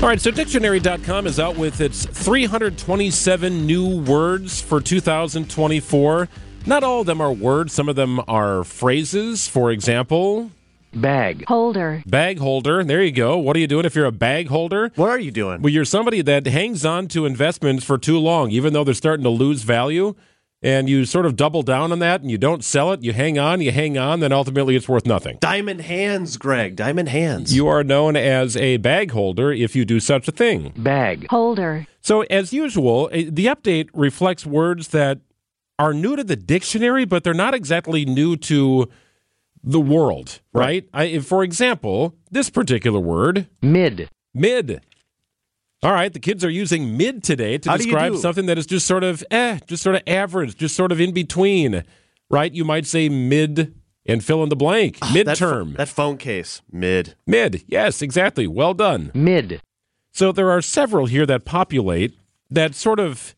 All 0.00 0.06
right, 0.08 0.20
so 0.20 0.30
dictionary.com 0.30 1.26
is 1.26 1.40
out 1.40 1.56
with 1.56 1.80
its 1.80 2.06
327 2.06 3.66
new 3.66 4.00
words 4.02 4.60
for 4.60 4.80
2024. 4.80 6.28
Not 6.66 6.84
all 6.84 7.00
of 7.00 7.06
them 7.08 7.20
are 7.20 7.32
words, 7.32 7.72
some 7.72 7.88
of 7.88 7.96
them 7.96 8.20
are 8.28 8.62
phrases. 8.62 9.48
For 9.48 9.72
example, 9.72 10.52
Bag. 10.94 11.44
Holder. 11.48 12.02
bag 12.06 12.38
holder. 12.38 12.84
There 12.84 13.02
you 13.02 13.10
go. 13.10 13.38
What 13.38 13.56
are 13.56 13.58
you 13.58 13.66
doing 13.66 13.84
if 13.86 13.96
you're 13.96 14.06
a 14.06 14.12
bag 14.12 14.46
holder? 14.46 14.92
What 14.94 15.10
are 15.10 15.18
you 15.18 15.32
doing? 15.32 15.60
Well, 15.62 15.72
you're 15.72 15.84
somebody 15.84 16.22
that 16.22 16.46
hangs 16.46 16.84
on 16.86 17.08
to 17.08 17.26
investments 17.26 17.84
for 17.84 17.98
too 17.98 18.18
long, 18.18 18.50
even 18.52 18.72
though 18.72 18.84
they're 18.84 18.94
starting 18.94 19.24
to 19.24 19.30
lose 19.30 19.64
value. 19.64 20.14
And 20.60 20.88
you 20.88 21.04
sort 21.04 21.24
of 21.24 21.36
double 21.36 21.62
down 21.62 21.92
on 21.92 22.00
that 22.00 22.20
and 22.20 22.30
you 22.30 22.38
don't 22.38 22.64
sell 22.64 22.92
it. 22.92 23.02
You 23.02 23.12
hang 23.12 23.38
on, 23.38 23.60
you 23.60 23.70
hang 23.70 23.96
on, 23.96 24.20
then 24.20 24.32
ultimately 24.32 24.74
it's 24.74 24.88
worth 24.88 25.06
nothing. 25.06 25.38
Diamond 25.40 25.82
hands, 25.82 26.36
Greg. 26.36 26.74
Diamond 26.74 27.08
hands. 27.10 27.54
You 27.54 27.68
are 27.68 27.84
known 27.84 28.16
as 28.16 28.56
a 28.56 28.78
bag 28.78 29.12
holder 29.12 29.52
if 29.52 29.76
you 29.76 29.84
do 29.84 30.00
such 30.00 30.26
a 30.26 30.32
thing. 30.32 30.72
Bag. 30.76 31.28
Holder. 31.30 31.86
So, 32.00 32.22
as 32.22 32.52
usual, 32.52 33.08
eh, 33.12 33.26
the 33.28 33.46
update 33.46 33.88
reflects 33.94 34.44
words 34.44 34.88
that 34.88 35.20
are 35.78 35.94
new 35.94 36.16
to 36.16 36.24
the 36.24 36.36
dictionary, 36.36 37.04
but 37.04 37.22
they're 37.22 37.34
not 37.34 37.54
exactly 37.54 38.04
new 38.04 38.36
to 38.36 38.88
the 39.62 39.80
world, 39.80 40.40
right? 40.52 40.88
I, 40.92 41.18
for 41.20 41.44
example, 41.44 42.14
this 42.30 42.50
particular 42.50 42.98
word, 43.00 43.46
Mid. 43.62 44.08
mid. 44.34 44.80
All 45.82 45.92
right, 45.92 46.12
the 46.12 46.18
kids 46.18 46.44
are 46.44 46.50
using 46.50 46.96
mid 46.96 47.22
today 47.22 47.56
to 47.58 47.70
How 47.70 47.76
describe 47.76 48.12
do? 48.12 48.18
something 48.18 48.46
that 48.46 48.58
is 48.58 48.66
just 48.66 48.86
sort 48.86 49.04
of 49.04 49.22
eh, 49.30 49.60
just 49.66 49.82
sort 49.82 49.94
of 49.94 50.02
average, 50.08 50.56
just 50.56 50.74
sort 50.74 50.90
of 50.90 51.00
in 51.00 51.12
between, 51.12 51.84
right? 52.28 52.52
You 52.52 52.64
might 52.64 52.84
say 52.86 53.08
mid 53.08 53.74
and 54.04 54.24
fill 54.24 54.42
in 54.42 54.48
the 54.48 54.56
blank. 54.56 54.98
That 54.98 55.08
pho- 55.08 55.22
Midterm. 55.46 55.76
That, 55.76 55.88
phone 55.88 56.16
case. 56.16 56.62
Mid. 56.72 57.14
mid. 57.26 57.62
Yes, 57.68 58.02
exactly. 58.02 58.46
Well 58.48 58.74
done. 58.74 59.12
Mid. 59.14 59.60
So 60.10 60.32
there 60.32 60.50
are 60.50 60.62
several 60.62 61.06
here 61.06 61.26
that 61.26 61.44
populate 61.44 62.14
that 62.50 62.74
sort 62.74 62.98
of, 62.98 63.36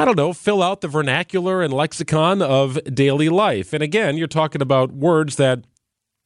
I 0.00 0.04
don't 0.04 0.16
know, 0.16 0.32
fill 0.32 0.62
out 0.64 0.80
the 0.80 0.88
vernacular 0.88 1.62
and 1.62 1.72
lexicon 1.72 2.42
of 2.42 2.82
daily 2.92 3.28
life. 3.28 3.72
And 3.72 3.82
again, 3.84 4.16
you're 4.16 4.26
talking 4.26 4.62
about 4.62 4.90
words 4.90 5.36
that, 5.36 5.62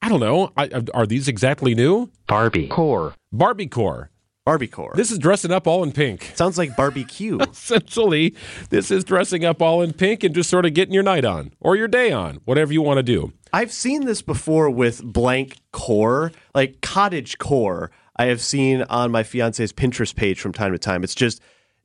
I 0.01 0.09
don't 0.09 0.21
know, 0.21 0.51
I, 0.57 0.83
are 0.95 1.07
these 1.07 1.29
exactly 1.29 1.75
new? 1.75 2.09
Barbie. 2.27 2.69
Core. 2.69 3.15
Barbiecore. 3.35 4.09
Barbiecore. 4.47 4.93
This 4.95 5.13
is 5.13 5.19
dressing 5.19 5.53
up 5.53 5.67
all 5.69 5.85
in 5.85 5.93
pink. 5.93 6.33
sounds 6.35 6.59
like 6.59 6.77
barbecue. 6.77 7.39
Essentially, 7.51 8.35
this 8.71 8.91
is 8.91 9.05
dressing 9.05 9.45
up 9.45 9.63
all 9.63 9.83
in 9.83 9.93
pink 9.93 10.25
and 10.25 10.35
just 10.35 10.51
sort 10.51 10.67
of 10.67 10.75
getting 10.75 10.93
your 10.95 11.05
night 11.05 11.25
on 11.25 11.53
or 11.61 11.77
your 11.77 11.87
day 11.89 12.11
on, 12.11 12.37
whatever 12.45 12.73
you 12.73 12.83
want 12.83 12.99
to 12.99 13.03
do. 13.05 13.33
I've 13.53 13.71
seen 13.73 14.05
this 14.05 14.21
before 14.21 14.69
with 14.69 15.03
blank 15.05 15.59
core, 15.73 16.33
like 16.55 16.81
cottage 16.81 17.39
core. 17.39 17.91
I 18.17 18.27
have 18.27 18.41
seen 18.41 18.83
on 18.83 19.13
my 19.13 19.23
fiance's 19.23 19.73
Pinterest 19.73 20.15
page 20.15 20.41
from 20.41 20.53
time 20.53 20.73
to 20.73 20.79
time. 20.79 21.05
It's 21.05 21.15
just 21.15 21.41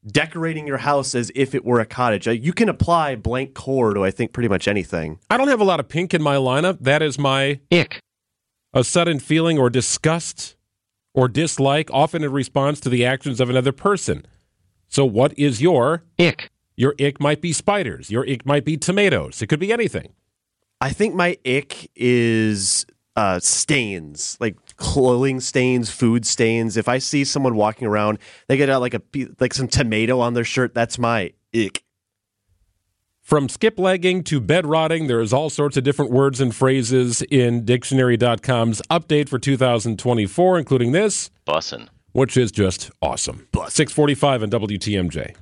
decorating 0.06 0.66
your 0.66 0.78
house 0.78 1.14
as 1.14 1.32
if 1.36 1.54
it 1.54 1.64
were 1.64 1.80
a 1.80 1.86
cottage. 1.86 2.28
Uh, 2.28 2.32
You 2.32 2.54
can 2.54 2.70
apply 2.70 3.16
blank 3.18 3.54
core 3.54 3.94
to 3.94 4.04
I 4.04 4.10
think 4.12 4.34
pretty 4.34 4.50
much 4.50 4.68
anything. 4.68 5.20
I 5.30 5.38
don't 5.38 5.48
have 5.50 5.62
a 5.62 5.66
lot 5.66 5.80
of 5.80 5.90
pink 5.90 6.14
in 6.14 6.24
my 6.24 6.36
lineup. 6.38 6.78
That 6.82 7.02
is 7.04 7.20
my 7.20 7.60
Ick. 7.72 8.00
a 8.74 8.84
sudden 8.84 9.20
feeling 9.20 9.60
or 9.60 9.70
disgust 9.70 10.56
or 11.18 11.28
dislike, 11.28 11.90
often 11.92 12.24
in 12.24 12.32
response 12.32 12.80
to 12.80 12.90
the 12.90 13.04
actions 13.04 13.42
of 13.42 13.50
another 13.50 13.72
person. 13.72 14.24
So, 14.88 15.04
what 15.04 15.38
is 15.38 15.62
your 15.62 16.04
Ick. 16.20 16.52
your 16.76 16.94
ick? 17.02 17.20
Might 17.20 17.42
be 17.42 17.52
spiders. 17.52 18.12
Your 18.12 18.24
ick 18.30 18.46
might 18.46 18.64
be 18.64 18.78
tomatoes. 18.78 19.42
It 19.42 19.48
could 19.48 19.60
be 19.60 19.74
anything. 19.74 20.14
I 20.80 20.92
think 20.92 21.16
my 21.16 21.38
ick 21.44 21.90
is 21.96 22.86
uh, 23.16 23.40
stains, 23.40 24.38
like 24.40 24.56
clothing 24.78 25.40
stains, 25.40 25.90
food 25.90 26.24
stains. 26.24 26.78
If 26.78 26.88
I 26.88 27.00
see 27.00 27.24
someone 27.26 27.56
walking 27.56 27.88
around, 27.88 28.20
they 28.48 28.56
get 28.56 28.70
out 28.70 28.82
like 28.82 28.94
a 28.94 29.02
like 29.40 29.56
some 29.56 29.68
tomato 29.68 30.20
on 30.20 30.36
their 30.36 30.44
shirt. 30.44 30.76
That's 30.76 31.00
my 31.00 31.34
ick. 31.54 31.84
From 33.28 33.50
skip 33.50 33.78
legging 33.78 34.24
to 34.24 34.40
bed 34.40 34.66
rotting, 34.66 35.08
there's 35.08 35.34
all 35.34 35.50
sorts 35.50 35.76
of 35.76 35.84
different 35.84 36.12
words 36.12 36.40
and 36.40 36.56
phrases 36.56 37.22
in 37.24 37.66
dictionary.com's 37.66 38.82
update 38.90 39.28
for 39.28 39.38
2024, 39.38 40.58
including 40.58 40.94
this, 40.94 41.30
Bussin'. 41.46 41.90
which 42.14 42.38
is 42.38 42.54
just 42.54 42.90
awesome. 43.02 43.46
645 43.54 44.44
on 44.44 44.50
WTMJ. 44.50 45.36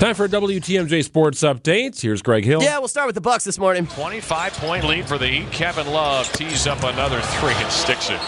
Time 0.00 0.14
for 0.14 0.24
a 0.24 0.28
WTMJ 0.30 1.04
Sports 1.04 1.42
Update. 1.42 2.00
Here's 2.00 2.22
Greg 2.22 2.46
Hill. 2.46 2.62
Yeah, 2.62 2.78
we'll 2.78 2.88
start 2.88 3.08
with 3.08 3.16
the 3.16 3.20
Bucks 3.20 3.44
this 3.44 3.58
morning. 3.58 3.86
25 3.88 4.54
point 4.54 4.86
lead 4.86 5.06
for 5.06 5.18
the 5.18 5.28
Heat. 5.28 5.52
Kevin 5.52 5.86
Love 5.88 6.32
tees 6.32 6.66
up 6.66 6.82
another 6.82 7.20
three 7.20 7.52
and 7.52 7.70
sticks 7.70 8.08
it. 8.08 8.18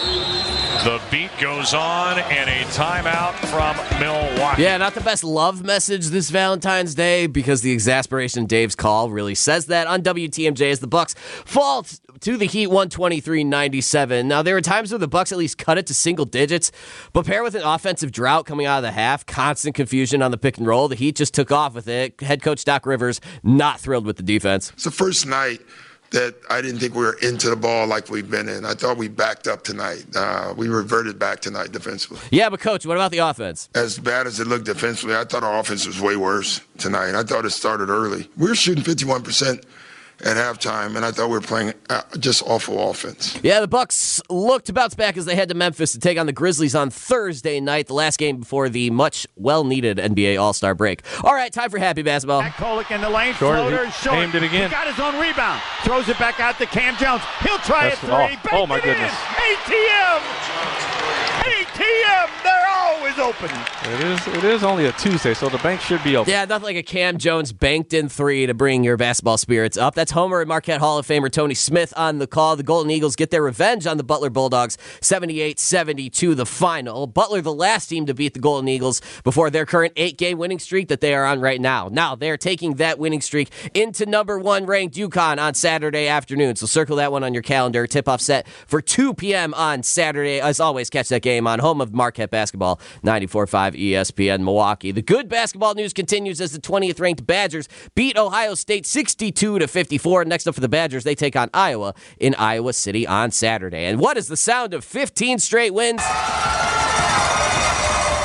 The 0.85 1.01
beat 1.13 1.31
goes 1.39 1.75
on, 1.75 2.19
and 2.19 2.51
a 2.51 2.65
timeout 2.73 3.37
from 3.47 3.77
Milwaukee. 4.01 4.63
Yeah, 4.63 4.79
not 4.79 4.95
the 4.95 5.01
best 5.01 5.23
love 5.23 5.63
message 5.63 6.07
this 6.07 6.29
Valentine's 6.29 6.97
Day 6.97 7.29
because 7.29 7.61
the 7.61 7.71
exasperation 7.71 8.47
Dave's 8.47 8.75
call 8.75 9.09
really 9.09 9.37
says 9.37 9.67
that 9.67 9.87
on 9.87 10.03
WTMJ 10.03 10.73
as 10.73 10.81
the 10.81 10.89
Bucks 10.89 11.15
fall 11.45 11.87
to 12.19 12.37
the 12.37 12.47
Heat 12.47 12.69
123-97. 12.69 14.25
Now 14.25 14.43
there 14.43 14.57
were 14.57 14.61
times 14.61 14.91
where 14.91 14.99
the 14.99 15.07
Bucks 15.07 15.31
at 15.31 15.39
least 15.39 15.57
cut 15.57 15.79
it 15.79 15.87
to 15.87 15.95
single 15.95 16.25
digits, 16.25 16.73
but 17.13 17.27
paired 17.27 17.45
with 17.45 17.55
an 17.55 17.63
offensive 17.63 18.11
drought 18.11 18.47
coming 18.47 18.67
out 18.67 18.79
of 18.79 18.83
the 18.83 18.91
half, 18.91 19.25
constant 19.25 19.77
confusion 19.77 20.21
on 20.21 20.33
the 20.33 20.37
pick 20.37 20.59
and 20.59 20.67
roll, 20.67 20.89
the 20.89 20.97
Heat 20.97 21.15
just 21.15 21.33
took 21.33 21.53
off 21.53 21.75
with 21.75 21.87
it. 21.87 22.21
Head 22.21 22.43
coach 22.43 22.65
Doc 22.65 22.87
Rivers 22.87 23.21
not 23.45 23.79
thrilled 23.79 24.05
with 24.05 24.17
the 24.17 24.25
defense. 24.25 24.73
It's 24.73 24.83
the 24.83 24.91
first 24.91 25.29
night 25.29 25.61
that 26.13 26.35
I 26.49 26.61
didn't 26.61 26.79
think 26.79 26.95
we 26.95 27.03
were 27.03 27.19
into 27.23 27.51
the 27.51 27.57
ball 27.57 27.87
like 27.87 28.09
we've 28.09 28.31
been 28.31 28.49
in. 28.49 28.65
I 28.65 28.75
thought 28.75 28.97
we 28.97 29.09
backed 29.09 29.49
up 29.49 29.65
tonight. 29.65 30.05
Uh, 30.15 30.55
we 30.57 30.69
reverted 30.69 31.19
back 31.19 31.41
tonight 31.41 31.73
defensively. 31.73 32.21
Yeah, 32.31 32.49
but 32.49 32.61
coach, 32.61 32.87
what 32.87 32.97
about 32.97 33.11
the 33.11 33.19
offense? 33.19 33.69
As 33.75 33.99
bad 33.99 34.27
as 34.27 34.39
it 34.39 34.47
looked 34.47 34.67
defensively, 34.67 35.17
I 35.17 35.25
thought 35.25 35.43
our 35.43 35.59
offense 35.59 35.87
was 35.87 36.01
way 36.01 36.17
worse 36.17 36.61
tonight. 36.79 37.15
I 37.15 37.23
thought 37.23 37.45
it 37.45 37.51
started 37.51 37.89
early. 37.91 38.29
We 38.37 38.49
were 38.49 38.55
shooting 38.55 38.85
51% 38.85 39.65
at 40.21 40.37
halftime, 40.37 40.95
and 40.97 41.05
I 41.05 41.11
thought 41.11 41.29
we 41.29 41.35
were 41.35 41.41
playing 41.41 41.73
uh, 41.91 42.03
just 42.19 42.43
awful 42.47 42.91
offense. 42.91 43.39
Yeah, 43.43 43.61
the 43.61 43.67
Bucks 43.69 44.21
look 44.31 44.65
to 44.67 44.73
bounce 44.73 44.95
back 44.95 45.17
as 45.17 45.25
they 45.25 45.35
head 45.35 45.49
to 45.49 45.55
Memphis 45.55 45.93
to 45.93 45.99
take 45.99 46.19
on 46.19 46.27
the 46.27 46.33
Grizzlies 46.33 46.75
on 46.75 46.91
Thursday 46.91 47.59
night, 47.61 47.89
the 47.89 47.95
last 47.95 48.19
game 48.19 48.39
before 48.39 48.69
the 48.69 48.91
much 48.91 49.27
well-needed 49.37 49.97
NBA 49.99 50.41
All-Star 50.41 50.75
break. 50.77 51.03
All 51.25 51.35
right, 51.35 51.53
time 51.53 51.71
for 51.71 51.79
happy 51.79 52.03
basketball. 52.03 52.43
Kolek 52.43 52.91
in 52.95 53.01
the 53.01 53.11
lane, 53.11 53.35
Short, 53.35 53.57
floater, 53.59 53.87
he 53.87 53.93
short. 53.93 54.17
aimed 54.19 54.35
it 54.37 54.43
again. 54.45 54.69
He 54.71 54.75
got 54.75 54.87
his 54.87 54.99
own 55.01 55.21
rebound. 55.21 55.61
Throws 55.85 56.09
it 56.09 56.19
back 56.19 56.39
out 56.39 56.57
to 56.59 56.67
Cam 56.67 56.97
Jones. 56.99 57.23
He'll 57.43 57.59
try 57.59 57.91
That's- 57.91 58.03
a 58.05 58.07
three. 58.39 58.51
oh, 58.53 58.63
oh, 58.63 58.67
my 58.67 58.79
goodness. 58.81 59.13
In. 59.13 59.73
ATM. 59.73 60.23
ATM. 61.43 62.29
They're 62.45 62.62
always 63.19 63.37
open. 63.43 63.57
It 63.93 64.01
is. 64.01 64.27
It 64.29 64.45
is 64.45 64.65
only 64.65 64.87
a 64.87 64.93
Tuesday, 64.93 65.35
so 65.35 65.49
the 65.49 65.59
bank 65.59 65.81
should 65.81 66.03
be 66.03 66.17
open. 66.17 66.31
Yeah, 66.31 66.45
nothing 66.45 66.65
like 66.65 66.77
a 66.77 66.83
Cam 66.83 67.19
Jones 67.19 67.53
banked 67.53 67.93
in 67.93 68.09
three 68.09 68.47
to 68.47 68.55
bring 68.55 68.85
your 68.85 68.97
basketball 68.97 69.39
spirits 69.39 69.77
up. 69.77 69.95
That's 69.95 70.13
Homer 70.13 70.41
and 70.41 70.49
Marquette 70.49 70.81
Hall 70.81 70.99
of 70.99 71.07
Famer 71.07 71.31
Tony 71.31 71.55
Smith 71.55 71.93
on 71.97 72.19
the 72.19 72.27
call. 72.27 72.57
The 72.57 72.63
Golden 72.63 72.91
Eagles 72.91 73.17
get 73.17 73.31
their 73.31 73.43
revenge 73.43 73.87
on 73.87 73.97
the 73.97 74.05
Butler 74.05 74.31
Bulldogs, 74.31 74.77
78-72 75.01 76.37
the 76.37 76.47
final. 76.47 77.07
Butler 77.07 77.41
the 77.41 77.53
last 77.53 77.89
team 77.89 78.07
to 78.07 78.15
beat 78.15 78.35
the 78.35 78.41
Golden 78.41 78.69
Eagles 78.69 79.01
before 79.25 79.51
their 79.51 79.67
current 79.67 79.93
eight-game 79.97 80.39
winning 80.39 80.59
streak 80.59 80.89
that 80.89 81.01
they 81.01 81.15
are 81.15 81.25
on 81.25 81.41
right 81.41 81.61
now. 81.61 81.89
Now, 81.91 82.15
they're 82.15 82.37
taking 82.37 82.75
that 82.75 82.99
winning 82.99 83.21
streak 83.21 83.51
into 83.75 84.07
number 84.07 84.39
one 84.39 84.67
ranked 84.67 84.97
UConn 84.97 85.39
on 85.39 85.55
Saturday 85.55 86.09
afternoon. 86.09 86.57
So 86.57 86.67
circle 86.67 86.97
that 86.97 87.13
one 87.13 87.25
on 87.25 87.35
your 87.35 87.43
calendar. 87.43 87.87
Tip-off 87.87 88.21
set 88.21 88.47
for 88.67 88.81
2 88.81 89.15
p.m. 89.15 89.55
on 89.55 89.83
Saturday. 89.83 90.41
As 90.41 90.61
always, 90.61 90.91
catch 90.91 91.09
that 91.09 91.23
game 91.23 91.47
on 91.47 91.59
home 91.59 91.81
of 91.81 91.93
Marquette 91.93 92.31
basketball, 92.31 92.81
94.5 93.03 93.75
ESPN 93.79 94.45
Milwaukee. 94.45 94.93
The 94.93 95.03
good 95.03 95.29
basketball 95.29 95.75
news 95.75 95.93
continues 95.93 96.41
as 96.41 96.53
the 96.53 96.61
20th 96.61 97.01
ranked 97.01 97.27
Badgers 97.27 97.69
beat 97.95 98.17
Ohio 98.17 98.55
State 98.55 98.87
62 98.87 99.59
to 99.59 99.69
54. 99.69 100.25
Next 100.25 100.47
up 100.47 100.55
for 100.55 100.61
the 100.61 100.69
Badgers, 100.69 101.05
they 101.05 101.15
take 101.15 101.37
on 101.37 101.51
Iowa 101.53 101.95
in 102.19 102.35
Iowa 102.37 102.73
City 102.73 103.07
on 103.07 103.31
Saturday. 103.31 103.87
And 103.87 104.01
what 104.01 104.17
is 104.17 104.29
the 104.29 104.37
sound 104.37 104.75
of 104.75 104.85
15 104.85 105.39
straight 105.39 105.75
wins? 105.75 106.03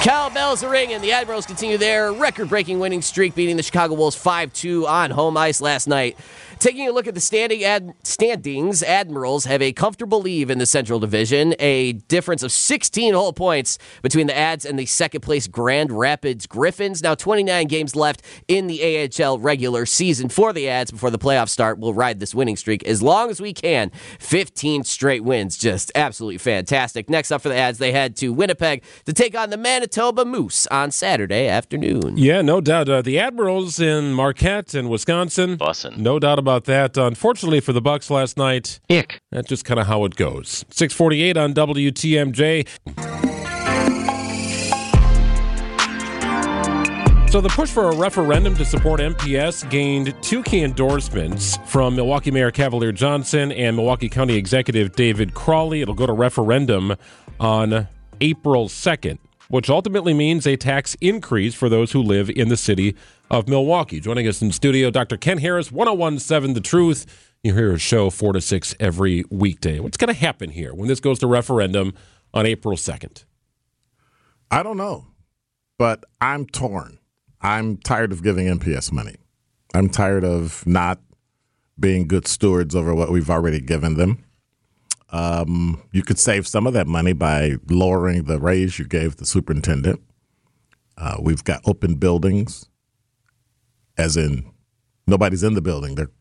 Cowbells 0.01 0.63
are 0.63 0.69
ringing. 0.69 1.01
The 1.01 1.11
Admirals 1.11 1.45
continue 1.45 1.77
their 1.77 2.13
record 2.13 2.47
breaking 2.49 2.79
winning 2.79 3.01
streak, 3.01 3.35
beating 3.35 3.57
the 3.57 3.63
Chicago 3.63 3.95
Wolves 3.95 4.15
5 4.15 4.53
2 4.53 4.87
on 4.87 5.11
home 5.11 5.35
ice 5.35 5.59
last 5.59 5.87
night. 5.87 6.17
Taking 6.59 6.87
a 6.87 6.91
look 6.91 7.05
at 7.05 7.13
the 7.13 7.21
standing 7.21 7.63
ad- 7.63 7.93
standings, 8.01 8.81
Admirals 8.81 9.45
have 9.45 9.61
a 9.61 9.71
comfortable 9.71 10.21
lead 10.21 10.49
in 10.49 10.57
the 10.57 10.65
Central 10.65 10.99
Division, 10.99 11.53
a 11.59 11.93
difference 11.93 12.41
of 12.41 12.51
16 12.51 13.13
whole 13.13 13.31
points 13.31 13.77
between 14.01 14.25
the 14.25 14.35
Ads 14.35 14.65
and 14.65 14.79
the 14.79 14.87
second 14.87 15.21
place 15.21 15.45
Grand 15.45 15.91
Rapids 15.91 16.47
Griffins. 16.47 17.03
Now 17.03 17.13
29 17.13 17.67
games 17.67 17.95
left 17.95 18.23
in 18.47 18.65
the 18.65 19.07
AHL 19.21 19.37
regular 19.37 19.85
season 19.85 20.29
for 20.29 20.51
the 20.51 20.67
Ads 20.67 20.89
before 20.89 21.11
the 21.11 21.19
playoffs 21.19 21.49
start. 21.49 21.77
We'll 21.77 21.93
ride 21.93 22.19
this 22.19 22.33
winning 22.33 22.57
streak 22.57 22.83
as 22.87 23.03
long 23.03 23.29
as 23.29 23.39
we 23.39 23.53
can. 23.53 23.91
15 24.19 24.83
straight 24.83 25.23
wins, 25.23 25.59
just 25.59 25.91
absolutely 25.93 26.39
fantastic. 26.39 27.07
Next 27.07 27.31
up 27.31 27.43
for 27.43 27.49
the 27.49 27.55
Ads, 27.55 27.77
they 27.77 27.91
head 27.91 28.15
to 28.17 28.33
Winnipeg 28.33 28.83
to 29.05 29.13
take 29.13 29.37
on 29.37 29.51
the 29.51 29.57
Manitoba 29.57 30.25
Moose 30.25 30.65
on 30.67 30.89
Saturday 30.89 31.47
afternoon. 31.47 32.17
Yeah, 32.17 32.41
no 32.41 32.61
doubt. 32.61 32.89
Uh, 32.89 33.03
the 33.03 33.19
Admirals 33.19 33.79
in 33.79 34.11
Marquette 34.13 34.73
and 34.73 34.89
Wisconsin. 34.89 35.55
Bussin'. 35.55 35.97
No 35.97 36.17
doubt 36.17 36.39
about 36.39 36.46
that. 36.47 36.97
Unfortunately 36.97 37.59
for 37.59 37.73
the 37.73 37.81
Bucks 37.81 38.09
last 38.09 38.37
night, 38.37 38.79
Ick. 38.89 39.19
that's 39.31 39.47
just 39.47 39.65
kind 39.65 39.79
of 39.79 39.87
how 39.87 40.05
it 40.05 40.15
goes. 40.15 40.65
648 40.69 41.37
on 41.37 41.53
WTMJ. 41.53 42.67
So 47.29 47.41
the 47.41 47.49
push 47.49 47.69
for 47.69 47.89
a 47.89 47.95
referendum 47.95 48.55
to 48.55 48.63
support 48.63 49.01
MPS 49.01 49.69
gained 49.69 50.15
two 50.23 50.41
key 50.43 50.63
endorsements 50.63 51.57
from 51.65 51.95
Milwaukee 51.95 52.31
Mayor 52.31 52.51
Cavalier 52.51 52.93
Johnson 52.93 53.51
and 53.51 53.75
Milwaukee 53.75 54.07
County 54.07 54.35
Executive 54.35 54.93
David 54.95 55.33
Crowley. 55.33 55.81
It'll 55.81 55.93
go 55.93 56.05
to 56.07 56.13
referendum 56.13 56.95
on 57.39 57.87
April 58.21 58.69
2nd, 58.69 59.17
which 59.49 59.69
ultimately 59.69 60.13
means 60.13 60.47
a 60.47 60.55
tax 60.55 60.95
increase 61.01 61.53
for 61.53 61.67
those 61.67 61.91
who 61.91 62.01
live 62.01 62.29
in 62.29 62.47
the 62.47 62.57
city 62.57 62.95
of 63.29 63.47
Milwaukee. 63.47 63.99
Joining 63.99 64.27
us 64.27 64.41
in 64.41 64.51
studio, 64.51 64.89
Dr. 64.89 65.17
Ken 65.17 65.39
Harris, 65.39 65.71
1017 65.71 66.53
The 66.53 66.61
Truth. 66.61 67.33
You 67.43 67.53
hear 67.53 67.73
a 67.73 67.79
show 67.79 68.09
4 68.09 68.33
to 68.33 68.41
6 68.41 68.75
every 68.79 69.23
weekday. 69.29 69.79
What's 69.79 69.97
going 69.97 70.13
to 70.13 70.19
happen 70.19 70.49
here 70.49 70.73
when 70.73 70.87
this 70.87 70.99
goes 70.99 71.19
to 71.19 71.27
referendum 71.27 71.93
on 72.33 72.45
April 72.45 72.75
2nd? 72.75 73.25
I 74.49 74.63
don't 74.63 74.77
know, 74.77 75.07
but 75.77 76.03
I'm 76.21 76.45
torn. 76.45 76.99
I'm 77.41 77.77
tired 77.77 78.11
of 78.11 78.23
giving 78.23 78.47
MPS 78.47 78.91
money. 78.91 79.15
I'm 79.73 79.89
tired 79.89 80.23
of 80.23 80.65
not 80.65 80.99
being 81.79 82.07
good 82.07 82.27
stewards 82.27 82.75
over 82.75 82.95
what 82.95 83.11
we've 83.11 83.29
already 83.29 83.59
given 83.59 83.95
them. 83.95 84.23
Um, 85.09 85.81
you 85.91 86.03
could 86.03 86.19
save 86.19 86.47
some 86.47 86.67
of 86.67 86.73
that 86.73 86.87
money 86.87 87.13
by 87.13 87.55
lowering 87.69 88.23
the 88.23 88.39
raise 88.39 88.79
you 88.79 88.85
gave 88.85 89.17
the 89.17 89.25
superintendent. 89.25 90.01
Uh, 90.97 91.17
we've 91.21 91.43
got 91.43 91.61
open 91.65 91.95
buildings, 91.95 92.67
as 93.97 94.17
in 94.17 94.49
nobody's 95.05 95.43
in 95.43 95.53
the 95.53 95.61
building. 95.61 95.95
They're 95.95 96.11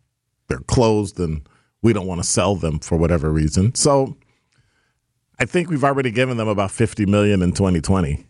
they're 0.48 0.58
closed, 0.60 1.18
and 1.18 1.48
we 1.82 1.92
don't 1.92 2.06
want 2.06 2.22
to 2.22 2.26
sell 2.26 2.54
them 2.54 2.78
for 2.78 2.96
whatever 2.96 3.32
reason. 3.32 3.74
So, 3.74 4.16
I 5.38 5.44
think 5.44 5.68
we've 5.68 5.84
already 5.84 6.10
given 6.10 6.36
them 6.36 6.48
about 6.48 6.70
fifty 6.70 7.06
million 7.06 7.42
in 7.42 7.52
2020 7.52 8.26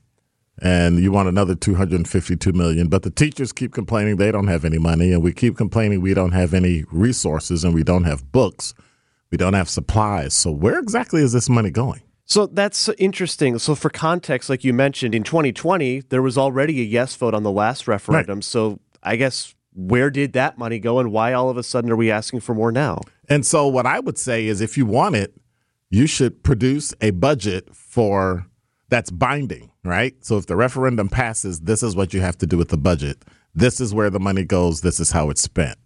and 0.62 0.98
you 0.98 1.12
want 1.12 1.28
another 1.28 1.54
252 1.54 2.52
million 2.52 2.88
but 2.88 3.02
the 3.02 3.10
teachers 3.10 3.52
keep 3.52 3.72
complaining 3.72 4.16
they 4.16 4.32
don't 4.32 4.46
have 4.46 4.64
any 4.64 4.78
money 4.78 5.12
and 5.12 5.22
we 5.22 5.32
keep 5.32 5.56
complaining 5.56 6.00
we 6.00 6.14
don't 6.14 6.32
have 6.32 6.54
any 6.54 6.84
resources 6.90 7.62
and 7.62 7.74
we 7.74 7.82
don't 7.82 8.04
have 8.04 8.32
books 8.32 8.72
we 9.30 9.36
don't 9.36 9.52
have 9.52 9.68
supplies 9.68 10.32
so 10.32 10.50
where 10.50 10.78
exactly 10.78 11.20
is 11.20 11.32
this 11.32 11.48
money 11.48 11.70
going 11.70 12.00
So 12.28 12.46
that's 12.48 12.88
interesting. 12.98 13.56
So, 13.60 13.76
for 13.76 13.88
context, 13.88 14.50
like 14.50 14.64
you 14.64 14.74
mentioned, 14.74 15.14
in 15.14 15.22
2020, 15.22 16.00
there 16.08 16.20
was 16.20 16.36
already 16.36 16.80
a 16.80 16.84
yes 16.84 17.14
vote 17.14 17.34
on 17.34 17.44
the 17.44 17.52
last 17.52 17.86
referendum. 17.86 18.42
So, 18.42 18.80
I 19.06 19.16
guess 19.16 19.54
where 19.72 20.10
did 20.10 20.32
that 20.34 20.58
money 20.58 20.78
go 20.78 20.98
and 20.98 21.12
why 21.12 21.32
all 21.32 21.48
of 21.50 21.56
a 21.56 21.62
sudden 21.62 21.90
are 21.90 21.96
we 21.96 22.10
asking 22.10 22.40
for 22.40 22.54
more 22.54 22.72
now? 22.72 23.00
and 23.28 23.44
so 23.44 23.66
what 23.66 23.86
i 23.86 23.98
would 23.98 24.16
say 24.16 24.46
is 24.46 24.60
if 24.60 24.78
you 24.78 24.86
want 24.86 25.16
it 25.16 25.34
you 25.90 26.06
should 26.06 26.44
produce 26.44 26.94
a 27.00 27.10
budget 27.10 27.74
for 27.74 28.46
that's 28.88 29.10
binding 29.10 29.70
right? 29.86 30.14
So 30.24 30.36
if 30.36 30.46
the 30.46 30.56
referendum 30.56 31.08
passes 31.08 31.60
this 31.60 31.82
is 31.82 31.96
what 31.96 32.12
you 32.12 32.20
have 32.20 32.36
to 32.38 32.46
do 32.46 32.58
with 32.58 32.68
the 32.68 32.76
budget. 32.76 33.24
This 33.54 33.80
is 33.80 33.94
where 33.94 34.10
the 34.10 34.20
money 34.20 34.44
goes. 34.44 34.82
This 34.82 35.00
is 35.00 35.12
how 35.12 35.30
it's 35.30 35.40
spent. 35.40 35.78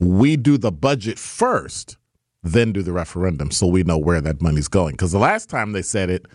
We 0.00 0.36
do 0.36 0.58
the 0.58 0.72
budget 0.72 1.18
first 1.18 1.98
then 2.42 2.72
do 2.72 2.80
the 2.80 2.92
referendum 2.92 3.50
so 3.50 3.66
we 3.66 3.82
know 3.82 3.98
where 3.98 4.20
that 4.20 4.40
money's 4.40 4.68
going. 4.68 4.92
Because 4.92 5.10
the 5.10 5.18
last 5.18 5.50
time 5.50 5.72
they 5.72 5.82
said 5.82 6.10
it 6.10 6.26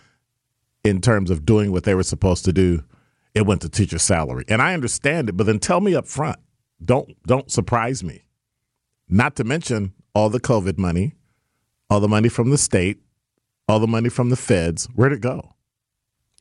in 0.84 1.00
terms 1.00 1.30
of 1.30 1.46
doing 1.46 1.72
what 1.72 1.84
they 1.84 1.94
were 1.94 2.02
supposed 2.02 2.44
to 2.44 2.52
do 2.52 2.84
it 3.34 3.46
went 3.46 3.60
to 3.62 3.68
teacher 3.68 3.98
salary 3.98 4.44
and 4.48 4.60
i 4.62 4.74
understand 4.74 5.28
it 5.28 5.36
but 5.36 5.44
then 5.46 5.58
tell 5.58 5.80
me 5.80 5.94
up 5.94 6.06
front 6.06 6.38
don't 6.84 7.14
don't 7.26 7.50
surprise 7.50 8.02
me 8.04 8.22
not 9.08 9.36
to 9.36 9.44
mention 9.44 9.92
all 10.14 10.28
the 10.30 10.40
covid 10.40 10.78
money 10.78 11.12
all 11.90 12.00
the 12.00 12.08
money 12.08 12.28
from 12.28 12.50
the 12.50 12.58
state 12.58 12.98
all 13.68 13.78
the 13.78 13.86
money 13.86 14.08
from 14.08 14.30
the 14.30 14.36
feds 14.36 14.86
where'd 14.94 15.12
it 15.12 15.20
go 15.20 15.54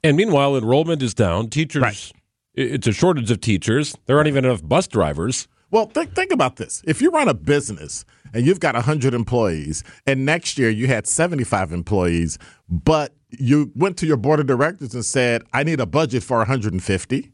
And 0.04 0.18
meanwhile, 0.18 0.58
enrollment 0.58 1.04
is 1.04 1.14
down. 1.14 1.50
Teachers, 1.50 1.82
Right. 1.84 2.12
it's 2.56 2.88
a 2.88 2.92
shortage 2.92 3.30
of 3.30 3.40
teachers. 3.40 3.96
There 4.08 4.18
aren't 4.18 4.28
even 4.30 4.46
enough 4.46 4.68
bus 4.68 4.88
drivers. 4.88 5.48
Well, 5.70 5.86
think 5.86 6.16
think 6.16 6.32
about 6.34 6.56
this. 6.56 6.82
If 6.88 7.02
you 7.04 7.12
run 7.12 7.28
a 7.30 7.36
business 7.36 8.04
and 8.34 8.46
you've 8.48 8.60
got 8.60 8.74
100 8.74 9.14
employees 9.14 9.84
and 10.08 10.26
next 10.26 10.58
year 10.58 10.72
you 10.72 10.88
had 10.88 11.06
75 11.06 11.72
employees, 11.72 12.40
but 12.68 13.14
you 13.32 13.72
went 13.76 13.98
to 13.98 14.06
your 14.06 14.18
board 14.18 14.40
of 14.40 14.48
directors 14.48 14.94
and 14.94 15.06
said, 15.06 15.44
"I 15.54 15.64
need 15.64 15.80
a 15.80 15.86
budget 15.86 16.24
for 16.24 16.38
150." 16.38 17.32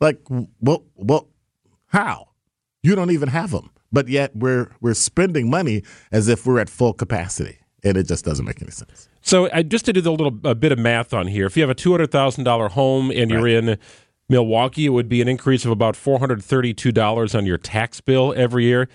Like, 0.00 0.20
well, 0.60 0.84
well, 0.94 1.28
how? 1.86 2.28
You 2.82 2.94
don't 2.94 3.10
even 3.10 3.28
have 3.28 3.50
them. 3.50 3.70
But 3.92 4.08
yet 4.08 4.34
we're 4.36 4.70
we're 4.80 4.94
spending 4.94 5.50
money 5.50 5.82
as 6.12 6.28
if 6.28 6.46
we're 6.46 6.60
at 6.60 6.70
full 6.70 6.92
capacity, 6.92 7.58
and 7.82 7.96
it 7.96 8.06
just 8.06 8.24
doesn't 8.24 8.44
make 8.44 8.62
any 8.62 8.70
sense. 8.70 9.08
So, 9.20 9.50
I, 9.52 9.62
just 9.62 9.84
to 9.86 9.92
do 9.92 10.00
the 10.00 10.12
little 10.12 10.38
a 10.44 10.54
bit 10.54 10.72
of 10.72 10.78
math 10.78 11.12
on 11.12 11.26
here, 11.26 11.46
if 11.46 11.56
you 11.56 11.62
have 11.62 11.70
a 11.70 11.74
two 11.74 11.90
hundred 11.90 12.12
thousand 12.12 12.44
dollar 12.44 12.68
home 12.68 13.10
and 13.10 13.30
you're 13.30 13.48
in 13.48 13.78
Milwaukee, 14.28 14.86
it 14.86 14.90
would 14.90 15.08
be 15.08 15.20
an 15.20 15.28
increase 15.28 15.64
of 15.64 15.72
about 15.72 15.96
four 15.96 16.20
hundred 16.20 16.42
thirty 16.42 16.72
two 16.72 16.92
dollars 16.92 17.34
on 17.34 17.46
your 17.46 17.58
tax 17.58 18.00
bill 18.00 18.32
every 18.36 18.64
year. 18.64 18.88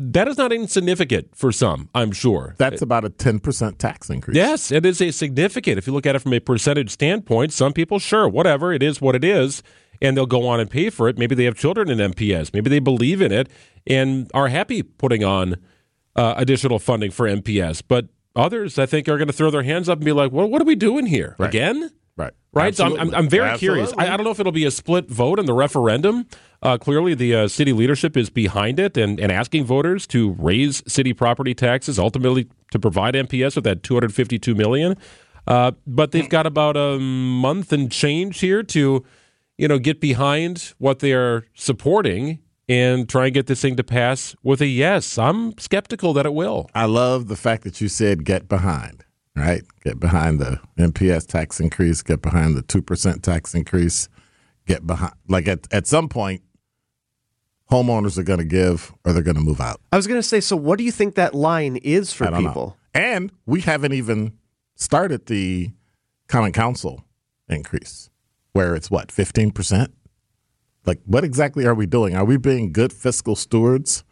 That 0.00 0.28
is 0.28 0.38
not 0.38 0.52
insignificant 0.52 1.34
for 1.34 1.50
some, 1.50 1.88
I'm 1.92 2.12
sure. 2.12 2.54
That's 2.56 2.82
about 2.82 3.04
a 3.04 3.10
10% 3.10 3.78
tax 3.78 4.08
increase. 4.08 4.36
Yes, 4.36 4.70
it 4.70 4.86
is 4.86 5.00
a 5.02 5.10
significant. 5.10 5.76
If 5.76 5.88
you 5.88 5.92
look 5.92 6.06
at 6.06 6.14
it 6.14 6.20
from 6.20 6.32
a 6.34 6.38
percentage 6.38 6.90
standpoint, 6.90 7.52
some 7.52 7.72
people, 7.72 7.98
sure, 7.98 8.28
whatever, 8.28 8.72
it 8.72 8.80
is 8.82 9.00
what 9.00 9.16
it 9.16 9.24
is, 9.24 9.60
and 10.00 10.16
they'll 10.16 10.24
go 10.26 10.46
on 10.46 10.60
and 10.60 10.70
pay 10.70 10.88
for 10.88 11.08
it. 11.08 11.18
Maybe 11.18 11.34
they 11.34 11.44
have 11.44 11.56
children 11.56 11.90
in 11.90 11.98
MPS. 11.98 12.54
Maybe 12.54 12.70
they 12.70 12.78
believe 12.78 13.20
in 13.20 13.32
it 13.32 13.48
and 13.88 14.30
are 14.34 14.46
happy 14.46 14.84
putting 14.84 15.24
on 15.24 15.56
uh, 16.14 16.34
additional 16.36 16.78
funding 16.78 17.10
for 17.10 17.26
MPS. 17.28 17.82
But 17.86 18.06
others, 18.36 18.78
I 18.78 18.86
think, 18.86 19.08
are 19.08 19.16
going 19.18 19.26
to 19.26 19.32
throw 19.32 19.50
their 19.50 19.64
hands 19.64 19.88
up 19.88 19.98
and 19.98 20.04
be 20.04 20.12
like, 20.12 20.30
"What? 20.30 20.48
What 20.48 20.62
are 20.62 20.64
we 20.64 20.76
doing 20.76 21.06
here 21.06 21.34
Right. 21.38 21.48
again?" 21.48 21.90
Right. 22.18 22.32
Right. 22.52 22.74
So 22.74 22.84
I'm, 22.84 22.98
I'm, 22.98 23.14
I'm 23.14 23.28
very 23.28 23.56
curious. 23.56 23.92
I, 23.96 24.12
I 24.12 24.16
don't 24.16 24.24
know 24.24 24.32
if 24.32 24.40
it'll 24.40 24.52
be 24.52 24.66
a 24.66 24.70
split 24.70 25.08
vote 25.08 25.38
in 25.38 25.46
the 25.46 25.54
referendum. 25.54 26.26
Uh, 26.60 26.76
clearly, 26.76 27.14
the 27.14 27.34
uh, 27.34 27.48
city 27.48 27.72
leadership 27.72 28.16
is 28.16 28.28
behind 28.28 28.80
it 28.80 28.96
and, 28.96 29.20
and 29.20 29.30
asking 29.30 29.64
voters 29.64 30.06
to 30.08 30.32
raise 30.32 30.82
city 30.90 31.12
property 31.12 31.54
taxes, 31.54 31.98
ultimately 31.98 32.48
to 32.72 32.78
provide 32.80 33.14
MPS 33.14 33.54
with 33.54 33.64
that 33.64 33.84
252 33.84 34.54
million. 34.56 34.96
Uh, 35.46 35.72
but 35.86 36.10
they've 36.10 36.28
got 36.28 36.46
about 36.46 36.76
a 36.76 36.98
month 36.98 37.72
and 37.72 37.90
change 37.90 38.40
here 38.40 38.62
to, 38.64 39.04
you 39.56 39.68
know, 39.68 39.78
get 39.78 40.00
behind 40.00 40.74
what 40.78 40.98
they 40.98 41.12
are 41.12 41.46
supporting 41.54 42.40
and 42.68 43.08
try 43.08 43.26
and 43.26 43.34
get 43.34 43.46
this 43.46 43.62
thing 43.62 43.76
to 43.76 43.84
pass 43.84 44.36
with 44.42 44.60
a 44.60 44.66
yes. 44.66 45.16
I'm 45.16 45.56
skeptical 45.56 46.12
that 46.14 46.26
it 46.26 46.34
will. 46.34 46.68
I 46.74 46.84
love 46.84 47.28
the 47.28 47.36
fact 47.36 47.64
that 47.64 47.80
you 47.80 47.88
said 47.88 48.24
get 48.24 48.48
behind, 48.48 49.04
right? 49.38 49.62
Get 49.84 50.00
behind 50.00 50.40
the 50.40 50.60
MPS 50.78 51.26
tax 51.26 51.60
increase, 51.60 52.02
get 52.02 52.22
behind 52.22 52.56
the 52.56 52.62
2% 52.62 53.22
tax 53.22 53.54
increase, 53.54 54.08
get 54.66 54.86
behind, 54.86 55.14
like 55.28 55.48
at, 55.48 55.72
at 55.72 55.86
some 55.86 56.08
point, 56.08 56.42
homeowners 57.70 58.18
are 58.18 58.22
going 58.22 58.38
to 58.38 58.44
give 58.44 58.92
or 59.04 59.12
they're 59.12 59.22
going 59.22 59.36
to 59.36 59.42
move 59.42 59.60
out. 59.60 59.80
I 59.92 59.96
was 59.96 60.06
going 60.06 60.20
to 60.20 60.26
say, 60.26 60.40
so 60.40 60.56
what 60.56 60.78
do 60.78 60.84
you 60.84 60.92
think 60.92 61.14
that 61.16 61.34
line 61.34 61.76
is 61.76 62.12
for 62.12 62.30
people? 62.30 62.76
know. 62.94 63.00
And 63.00 63.32
we 63.46 63.60
haven't 63.60 63.92
even 63.92 64.32
started 64.74 65.26
the 65.26 65.70
common 66.28 66.52
council 66.52 67.04
increase, 67.48 68.10
where 68.52 68.74
it's 68.74 68.90
what, 68.90 69.08
15%? 69.08 69.88
Like, 70.86 71.00
what 71.04 71.24
exactly 71.24 71.66
are 71.66 71.74
we 71.74 71.86
doing? 71.86 72.16
Are 72.16 72.24
we 72.24 72.38
being 72.38 72.72
good 72.72 72.92
fiscal 72.92 73.36
stewards? 73.36 74.04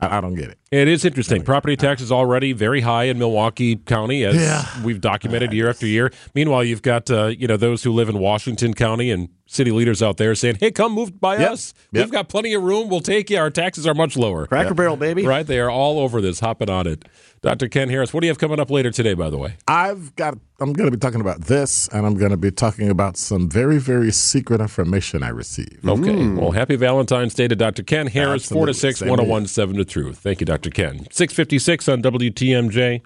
I, 0.00 0.18
I 0.18 0.20
don't 0.20 0.34
get 0.34 0.48
it. 0.50 0.58
It 0.72 0.88
is 0.88 1.04
interesting. 1.04 1.42
Property 1.42 1.76
taxes 1.76 2.10
already 2.10 2.54
very 2.54 2.80
high 2.80 3.04
in 3.04 3.18
Milwaukee 3.18 3.76
County, 3.76 4.24
as 4.24 4.34
Yeah. 4.34 4.64
we've 4.82 5.02
documented 5.02 5.52
year 5.52 5.68
after 5.68 5.86
year. 5.86 6.10
Meanwhile, 6.34 6.64
you've 6.64 6.80
got 6.80 7.10
uh, 7.10 7.26
you 7.26 7.46
know 7.46 7.58
those 7.58 7.82
who 7.84 7.92
live 7.92 8.08
in 8.08 8.18
Washington 8.18 8.72
County 8.72 9.10
and 9.10 9.28
city 9.46 9.70
leaders 9.70 10.02
out 10.02 10.16
there 10.16 10.34
saying, 10.34 10.56
"Hey, 10.60 10.70
come 10.70 10.92
move 10.92 11.20
by 11.20 11.36
Yep. 11.36 11.50
us. 11.50 11.74
Yep. 11.92 12.04
We've 12.06 12.12
got 12.12 12.28
plenty 12.30 12.54
of 12.54 12.62
room. 12.62 12.88
We'll 12.88 13.00
take 13.00 13.28
you. 13.28 13.36
Our 13.36 13.50
taxes 13.50 13.86
are 13.86 13.92
much 13.92 14.16
lower." 14.16 14.46
Cracker 14.46 14.72
Barrel, 14.72 14.96
baby. 14.96 15.26
Right? 15.26 15.46
They 15.46 15.60
are 15.60 15.70
all 15.70 15.98
over 15.98 16.22
this, 16.22 16.40
hopping 16.40 16.70
on 16.70 16.86
it. 16.86 17.04
Dr. 17.42 17.66
Ken 17.68 17.88
Harris, 17.90 18.14
what 18.14 18.20
do 18.20 18.28
you 18.28 18.30
have 18.30 18.38
coming 18.38 18.60
up 18.60 18.70
later 18.70 18.92
today? 18.92 19.14
By 19.14 19.28
the 19.28 19.36
way, 19.36 19.56
I've 19.68 20.14
got. 20.16 20.38
I'm 20.60 20.72
going 20.72 20.88
to 20.88 20.96
be 20.96 21.00
talking 21.00 21.20
about 21.20 21.40
this, 21.46 21.88
and 21.88 22.06
I'm 22.06 22.14
going 22.14 22.30
to 22.30 22.36
be 22.36 22.52
talking 22.52 22.88
about 22.88 23.16
some 23.16 23.50
very, 23.50 23.78
very 23.78 24.12
secret 24.12 24.60
information 24.60 25.24
I 25.24 25.30
received. 25.30 25.84
okay. 25.86 26.28
Well, 26.28 26.52
happy 26.52 26.76
Valentine's 26.76 27.34
Day 27.34 27.48
to 27.48 27.56
Dr. 27.56 27.82
Ken 27.82 28.06
Harris, 28.06 28.46
four 28.46 28.66
to 28.66 28.70
Absolutely. 28.70 28.94
six, 28.94 29.02
one 29.10 29.18
to 29.18 29.24
one 29.24 29.46
seven. 29.48 29.76
The 29.76 29.84
truth. 29.84 30.18
Thank 30.18 30.38
you, 30.40 30.46
Dr. 30.46 30.61
Ken. 30.70 31.06
Six 31.10 31.34
fifty 31.34 31.58
six 31.58 31.88
on 31.88 32.02
WTMJ. 32.02 33.02